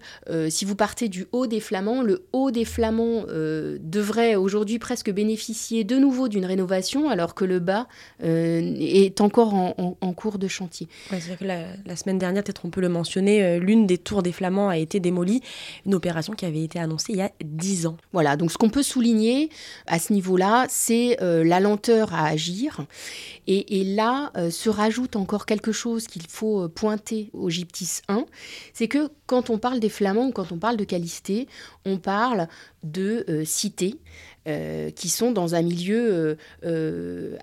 si 0.50 0.66
vous 0.66 0.76
partez 0.76 1.08
du 1.08 1.26
haut 1.32 1.48
des 1.48 1.62
flamands, 1.62 2.02
le 2.02 2.26
haut 2.34 2.52
des 2.52 2.66
flamands 2.66 3.24
devrait 3.28 4.36
aujourd'hui 4.36 4.80
presque 4.80 5.12
bénéficier 5.12 5.84
de 5.84 5.96
nouveau 5.98 6.28
d'une 6.28 6.46
rénovation, 6.46 7.10
alors 7.10 7.36
que 7.36 7.46
le 7.46 7.60
bas 7.60 7.88
est 8.22 9.22
encore 9.22 9.54
en, 9.54 10.14
cours 10.14 10.38
de 10.38 10.48
chantier. 10.48 10.88
cest 11.10 11.38
que 11.38 11.46
la, 11.46 11.96
semaine 11.96 12.18
dernière, 12.18 12.44
peut-être 12.44 12.66
on 12.66 12.70
peut 12.70 12.82
le 12.82 12.90
mentionner, 12.90 13.60
l'une 13.60 13.88
des 13.88 13.98
tours 13.98 14.24
des 14.24 14.32
flamands 14.32 14.70
a 14.70 14.78
été 14.78 15.00
démolie, 15.00 15.42
une 15.86 15.96
opération 15.96 16.34
qui 16.34 16.46
avait 16.46 16.64
été 16.64 16.80
annoncée 16.80 17.14
il 17.14 17.20
y 17.20 17.22
a 17.22 17.32
10 17.44 17.86
ans. 17.86 17.98
Voilà, 18.12 18.36
donc 18.36 18.52
ce 18.52 18.58
qu'on 18.58 18.70
peut 18.70 18.84
souligner 18.84 19.50
à 19.88 20.00
ce 20.04 20.14
niveau-là, 20.14 20.66
c'est 20.70 21.18
la 21.20 21.60
lenteur 21.60 22.14
à 22.14 22.28
agir. 22.28 22.86
Et, 23.48 23.84
là 23.84 24.32
se 24.50 24.70
rajoute 24.70 25.16
encore 25.16 25.46
quelque 25.46 25.72
chose 25.72 26.08
qu'il 26.08 26.28
faut 26.28 26.64
euh, 26.64 26.68
pointer 26.68 27.30
au 27.34 27.50
Gyptis 27.50 28.02
1, 28.08 28.26
c'est 28.74 28.88
que 28.88 29.10
quand 29.26 29.50
on 29.50 29.58
parle 29.58 29.80
des 29.80 29.90
Flamands 29.90 30.32
quand 30.32 30.52
on 30.52 30.58
parle 30.58 30.78
de 30.78 30.84
Calisté, 30.84 31.48
on 31.86 31.98
parle 31.98 32.48
de 32.84 33.26
euh, 33.30 33.46
cités. 33.46 33.96
Euh, 34.46 34.90
qui 34.90 35.08
sont 35.08 35.32
dans 35.32 35.56
un 35.56 35.62
milieu 35.62 36.36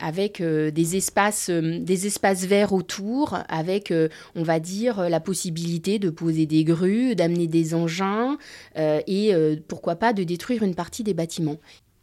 avec 0.01 0.43
des 0.43 0.97
espaces 0.97 1.49
verts 1.49 2.75
autour, 2.75 3.39
avec, 3.49 3.91
on 4.35 4.43
va 4.43 4.61
dire, 4.61 5.09
la 5.09 5.19
possibilité 5.19 5.99
de 5.99 6.11
poser 6.11 6.45
des 6.45 6.63
grues, 6.63 7.15
d'amener 7.15 7.47
des 7.47 7.75
engins 7.75 8.37
et 8.77 9.33
pourquoi 9.67 9.97
pas 9.97 10.13
de 10.13 10.25
détruire 10.25 10.63
une 10.63 10.75
partie 10.75 11.03
des 11.03 11.15
bâtiments. 11.15 11.57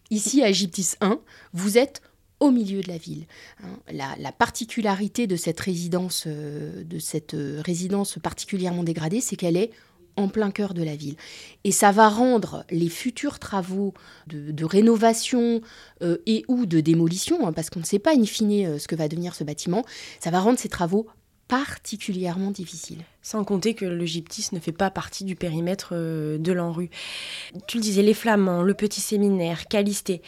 Ici, 0.10 0.44
à 0.44 0.52
Gyptis 0.52 0.94
1, 1.02 1.20
vous 1.54 1.78
êtes 1.78 2.02
au 2.40 2.52
milieu 2.52 2.82
de 2.82 2.88
la 2.88 2.98
ville. 2.98 3.26
Hein. 3.64 3.80
La, 3.92 4.32
particularité 4.32 5.28
de 5.28 5.36
cette 5.36 5.60
résidence, 5.60 6.26
euh, 6.28 6.84
de 6.84 7.00
cette 7.00 7.34
euh, 7.34 7.62
résidence 7.66 8.20
particulièrement 8.22 8.84
dégradée, 8.84 9.22
c'est 9.22 9.36
qu'elle 9.36 9.58
est 9.58 9.72
en 10.16 10.30
plein 10.30 10.50
cœur 10.50 10.74
de 10.74 10.84
la 10.84 10.96
ville. 10.96 11.16
Et 11.64 11.72
ça 11.72 11.92
va 11.92 12.10
rendre 12.10 12.66
les 12.72 12.90
futurs 12.90 13.38
travaux 13.38 13.94
de, 14.28 14.66
rénovation 14.66 15.62
euh, 16.02 16.18
et 16.26 16.44
ou 16.48 16.66
de 16.66 16.80
démolition, 16.80 17.48
hein, 17.48 17.54
parce 17.54 17.70
qu'on 17.70 17.82
ne 17.82 17.86
sait 17.86 18.00
pas 18.00 18.16
in 18.16 18.26
fine 18.26 18.80
ce 18.80 18.88
que 18.88 18.96
va 18.96 19.08
devenir 19.08 19.36
ce 19.36 19.44
bâtiment, 19.44 19.86
ça 20.20 20.32
va 20.32 20.40
rendre 20.40 20.58
ces 20.58 20.70
travaux 20.70 21.08
particulièrement 21.48 22.52
difficile. 22.52 23.00
Sans 23.22 23.44
compter 23.44 23.74
que 23.74 23.86
le 23.86 24.06
gyptis 24.06 24.50
ne 24.52 24.60
fait 24.60 24.72
pas 24.72 24.90
partie 24.90 25.24
du 25.24 25.36
périmètre 25.36 25.90
euh, 25.94 26.38
de 26.38 26.52
l'ANRU. 26.52 26.90
Tu 27.68 27.78
le 27.78 27.84
disais, 27.84 28.02
les 28.02 28.14
Flamands, 28.14 28.64
le 28.64 28.74
Petit 28.74 29.02
Séminaire, 29.02 29.68
Calisté. 29.68 30.22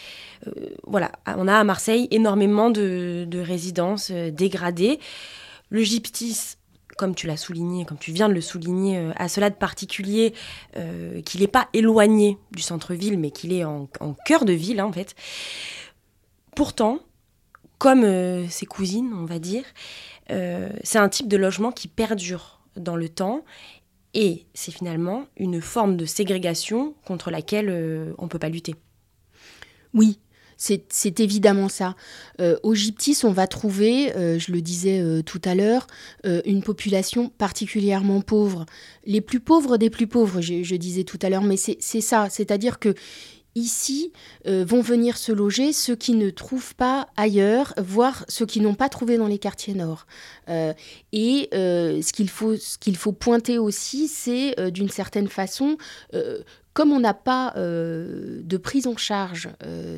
Euh, 0.48 0.52
voilà, 0.88 1.12
on 1.28 1.48
a 1.48 1.56
à 1.56 1.64
Marseille 1.64 2.08
énormément 2.12 2.70
de, 2.70 3.28
résidences 3.34 4.12
euh, 4.12 4.32
dégradées. 4.32 5.00
Le 5.70 5.82
gyptis, 5.84 6.56
comme 6.98 7.16
tu 7.16 7.28
l'as 7.28 7.38
souligné, 7.38 7.86
comme 7.86 7.98
tu 7.98 8.12
viens 8.12 8.30
de 8.30 8.34
le 8.34 8.42
souligner, 8.42 9.12
a 9.16 9.30
cela 9.30 9.50
de 9.50 9.56
particulier 9.56 10.34
qu'il 11.24 11.42
n'est 11.42 11.48
pas 11.48 11.70
éloigné 11.74 12.38
du 12.52 12.62
centre-ville, 12.62 13.20
mais 13.20 13.30
qu'il 13.30 13.54
est 13.54 13.64
en, 13.64 13.88
cœur 14.26 14.46
de 14.46 14.52
ville, 14.52 14.80
hein, 14.80 14.86
en 14.86 14.92
fait. 14.92 15.16
Pourtant, 16.56 17.00
comme 17.78 18.04
ses 18.50 18.66
cousines, 18.66 19.14
on 19.14 19.26
va 19.26 19.38
dire, 19.38 19.64
euh, 20.32 20.70
c'est 20.84 21.00
un 21.00 21.10
type 21.10 21.28
de 21.28 21.38
logement 21.38 21.72
qui 21.72 21.88
perdure 21.88 22.62
dans 22.76 22.96
le 22.96 23.10
temps 23.10 23.44
et 24.14 24.46
c'est 24.54 24.72
finalement 24.72 25.26
une 25.38 25.62
forme 25.62 25.98
de 25.98 26.06
ségrégation 26.06 26.96
contre 27.06 27.32
laquelle 27.32 27.70
euh, 27.70 28.14
on 28.18 28.26
ne 28.26 28.30
peut 28.30 28.40
pas 28.40 28.50
lutter. 28.50 28.76
Oui, 29.94 30.20
c'est 30.58 31.20
évidemment 31.20 31.70
ça. 31.70 31.96
Euh, 32.42 32.58
au 32.64 32.76
Gyptis, 32.76 33.20
on 33.24 33.32
va 33.32 33.48
trouver, 33.48 34.12
je 34.16 34.52
le 34.52 34.62
disais 34.62 35.24
tout 35.24 35.42
à 35.46 35.56
l'heure, 35.56 35.88
une 36.26 36.62
population 36.62 37.30
particulièrement 37.30 38.20
pauvre. 38.22 38.66
Les 39.06 39.22
plus 39.22 39.40
pauvres 39.40 39.78
des 39.78 39.90
plus 39.90 40.06
pauvres, 40.06 40.42
je, 40.42 40.62
je 40.62 40.76
disais 40.76 41.06
tout 41.06 41.18
à 41.22 41.30
l'heure, 41.30 41.44
mais 41.44 41.56
c'est 41.56 42.02
ça. 42.02 42.28
C'est-à-dire 42.30 42.78
que 42.78 42.94
ici 43.56 44.12
euh, 44.48 44.64
vont 44.66 44.82
venir 44.82 45.18
se 45.18 45.32
loger 45.32 45.74
ceux 45.74 45.96
qui 45.96 46.14
ne 46.14 46.30
trouvent 46.30 46.76
pas 46.76 47.08
ailleurs, 47.18 47.74
voire 47.78 48.26
ceux 48.28 48.46
qui 48.46 48.62
n'ont 48.62 48.76
pas 48.76 48.90
trouvé 48.90 49.18
dans 49.18 49.28
les 49.28 49.40
quartiers 49.40 49.74
nord. 49.74 50.06
Euh, 50.50 50.74
et 51.12 51.50
euh, 51.54 52.02
ce 52.02 52.14
qu'il 52.14 52.30
faut, 52.30 52.56
faut 52.96 53.12
pointer 53.12 53.58
aussi, 53.58 54.08
c'est 54.08 54.56
d'une 54.72 54.90
certaine 54.90 55.28
façon 55.28 55.78
comme 56.74 56.94
on 56.94 57.00
n'a 57.00 57.14
pas 57.14 57.54
de 57.56 58.58
prise 58.58 58.88
en 58.88 58.96
charge 58.96 59.50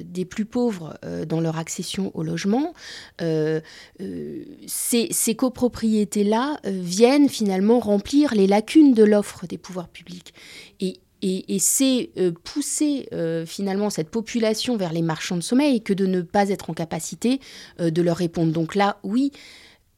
des 0.03 0.25
plus 0.25 0.45
pauvres 0.45 0.97
dans 1.27 1.39
leur 1.39 1.57
accession 1.57 2.11
au 2.15 2.23
logement, 2.23 2.73
ces, 3.19 5.07
ces 5.11 5.35
copropriétés-là 5.35 6.59
viennent 6.63 7.29
finalement 7.29 7.79
remplir 7.79 8.33
les 8.33 8.47
lacunes 8.47 8.93
de 8.93 9.03
l'offre 9.03 9.45
des 9.47 9.57
pouvoirs 9.57 9.89
publics. 9.89 10.33
Et 10.79 10.99
et, 11.21 11.59
c'est 11.59 12.11
euh, 12.17 12.31
pousser 12.31 13.07
euh, 13.13 13.45
finalement 13.45 13.89
cette 13.89 14.09
population 14.09 14.77
vers 14.77 14.93
les 14.93 15.01
marchands 15.01 15.37
de 15.37 15.41
sommeil 15.41 15.81
que 15.81 15.93
de 15.93 16.05
ne 16.05 16.21
pas 16.21 16.49
être 16.49 16.69
en 16.69 16.73
capacité 16.73 17.39
euh, 17.79 17.91
de 17.91 18.01
leur 18.01 18.17
répondre. 18.17 18.51
Donc 18.51 18.75
là, 18.75 18.97
oui, 19.03 19.31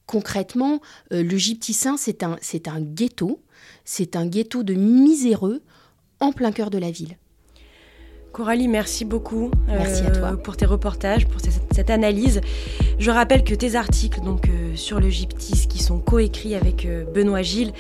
concrètement, 0.06 0.82
le 1.12 1.38
Gypticin, 1.38 1.96
c'est 1.98 2.24
un, 2.24 2.38
c'est 2.42 2.68
un 2.68 2.82
ghetto, 2.82 3.42
c'est 3.86 4.16
un 4.16 4.26
ghetto 4.26 4.64
de 4.64 4.74
miséreux 4.74 5.62
en 6.20 6.34
plein 6.34 6.52
cœur 6.52 6.70
de 6.70 6.78
la 6.78 6.92
ville. 6.92 7.18
Coralie, 8.34 8.68
merci 8.68 9.06
beaucoup 9.06 9.52
merci 9.68 10.02
à 10.02 10.10
toi. 10.10 10.36
pour 10.36 10.58
tes 10.58 10.66
reportages, 10.66 11.28
pour 11.28 11.40
cette, 11.40 11.92
analyse. 11.92 12.42
Je 12.98 13.12
rappelle 13.12 13.44
que 13.44 13.54
tes 13.54 13.76
articles 13.76 14.22
donc, 14.22 14.50
sur 14.74 15.00
le 15.00 15.08
gyptis 15.10 15.68
qui 15.68 15.84
sont 15.84 16.00
coécrits 16.00 16.56
avec 16.56 16.88
Benoît 17.14 17.44
Gilles, 17.44 17.74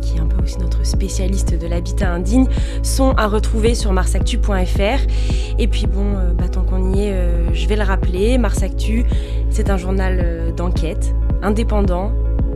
qui 0.00 0.16
est 0.16 0.20
un 0.20 0.26
peu 0.26 0.42
aussi 0.42 0.58
notre 0.58 0.86
spécialiste 0.86 1.58
de 1.58 1.66
l'habitat 1.66 2.10
indigne, 2.10 2.46
sont 2.82 3.10
à 3.18 3.26
retrouver 3.26 3.74
sur 3.74 3.92
marsactu.fr. 3.92 5.58
Et 5.58 5.68
puis 5.68 5.86
bon, 5.86 6.14
bah, 6.38 6.48
tant 6.48 6.62
qu'on 6.62 6.94
y 6.94 7.02
est, 7.02 7.14
je 7.52 7.68
vais 7.68 7.76
le 7.76 7.82
rappeler, 7.82 8.38
Marsactu, 8.38 9.04
c'est 9.50 9.68
un 9.68 9.76
journal 9.76 10.54
d'enquête, 10.56 11.14
indépendant, 11.42 12.12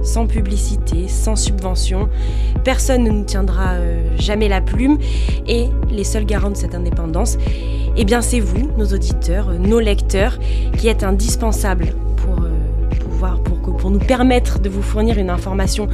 sans 0.06 0.26
publicité, 0.26 1.08
sans 1.08 1.36
subvention. 1.36 2.08
Personne 2.64 3.04
ne 3.04 3.10
nous 3.10 3.24
tiendra 3.24 3.74
euh, 3.74 4.02
jamais 4.18 4.48
la 4.48 4.60
plume 4.60 4.98
et 5.46 5.66
les 5.90 6.04
seuls 6.04 6.24
garants 6.24 6.50
de 6.50 6.56
cette 6.56 6.74
indépendance, 6.74 7.36
eh 7.96 8.04
bien 8.04 8.22
c'est 8.22 8.40
vous, 8.40 8.70
nos 8.78 8.86
auditeurs, 8.86 9.50
euh, 9.50 9.58
nos 9.58 9.80
lecteurs, 9.80 10.38
qui 10.78 10.88
êtes 10.88 11.02
indispensables 11.02 11.94
pour 12.16 12.44
euh, 12.44 12.50
pouvoir, 13.00 13.42
pour, 13.42 13.76
pour 13.76 13.90
nous 13.90 13.98
permettre 13.98 14.58
de 14.60 14.68
vous 14.68 14.82
fournir 14.82 15.18
une 15.18 15.30
information 15.30 15.88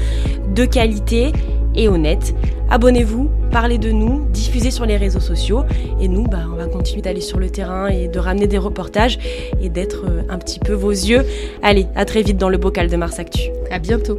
de 0.54 0.64
qualité 0.64 1.32
et 1.74 1.88
honnête. 1.88 2.34
Abonnez-vous, 2.70 3.30
parlez 3.50 3.78
de 3.78 3.90
nous, 3.90 4.26
diffusez 4.30 4.70
sur 4.70 4.86
les 4.86 4.96
réseaux 4.96 5.20
sociaux 5.20 5.64
et 6.00 6.08
nous, 6.08 6.24
bah, 6.24 6.44
on 6.52 6.56
va 6.56 6.66
continuer 6.66 7.02
d'aller 7.02 7.20
sur 7.20 7.38
le 7.38 7.50
terrain 7.50 7.88
et 7.88 8.08
de 8.08 8.18
ramener 8.18 8.46
des 8.46 8.58
reportages 8.58 9.18
et 9.60 9.68
d'être 9.68 10.04
un 10.28 10.38
petit 10.38 10.58
peu 10.58 10.72
vos 10.72 10.90
yeux. 10.90 11.24
Allez, 11.62 11.86
à 11.94 12.04
très 12.04 12.22
vite 12.22 12.38
dans 12.38 12.48
le 12.48 12.58
bocal 12.58 12.88
de 12.88 12.96
Mars 12.96 13.18
Actu. 13.18 13.50
À 13.70 13.78
bientôt. 13.78 14.18